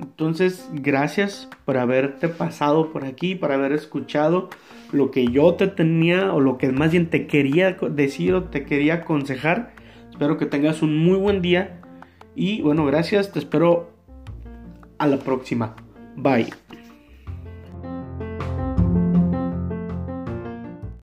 Entonces, 0.00 0.68
gracias 0.72 1.48
por 1.64 1.76
haberte 1.76 2.28
pasado 2.28 2.92
por 2.92 3.04
aquí, 3.04 3.34
por 3.34 3.52
haber 3.52 3.72
escuchado 3.72 4.48
lo 4.92 5.10
que 5.10 5.26
yo 5.26 5.54
te 5.54 5.66
tenía 5.66 6.32
o 6.32 6.40
lo 6.40 6.56
que 6.56 6.70
más 6.70 6.92
bien 6.92 7.10
te 7.10 7.26
quería 7.26 7.76
decir 7.90 8.34
o 8.34 8.44
te 8.44 8.64
quería 8.64 8.94
aconsejar. 8.94 9.72
Espero 10.10 10.38
que 10.38 10.46
tengas 10.46 10.82
un 10.82 10.96
muy 10.96 11.16
buen 11.18 11.42
día 11.42 11.80
y 12.34 12.62
bueno, 12.62 12.86
gracias, 12.86 13.32
te 13.32 13.40
espero 13.40 13.90
a 14.98 15.06
la 15.06 15.18
próxima. 15.18 15.74
Bye. 16.16 16.48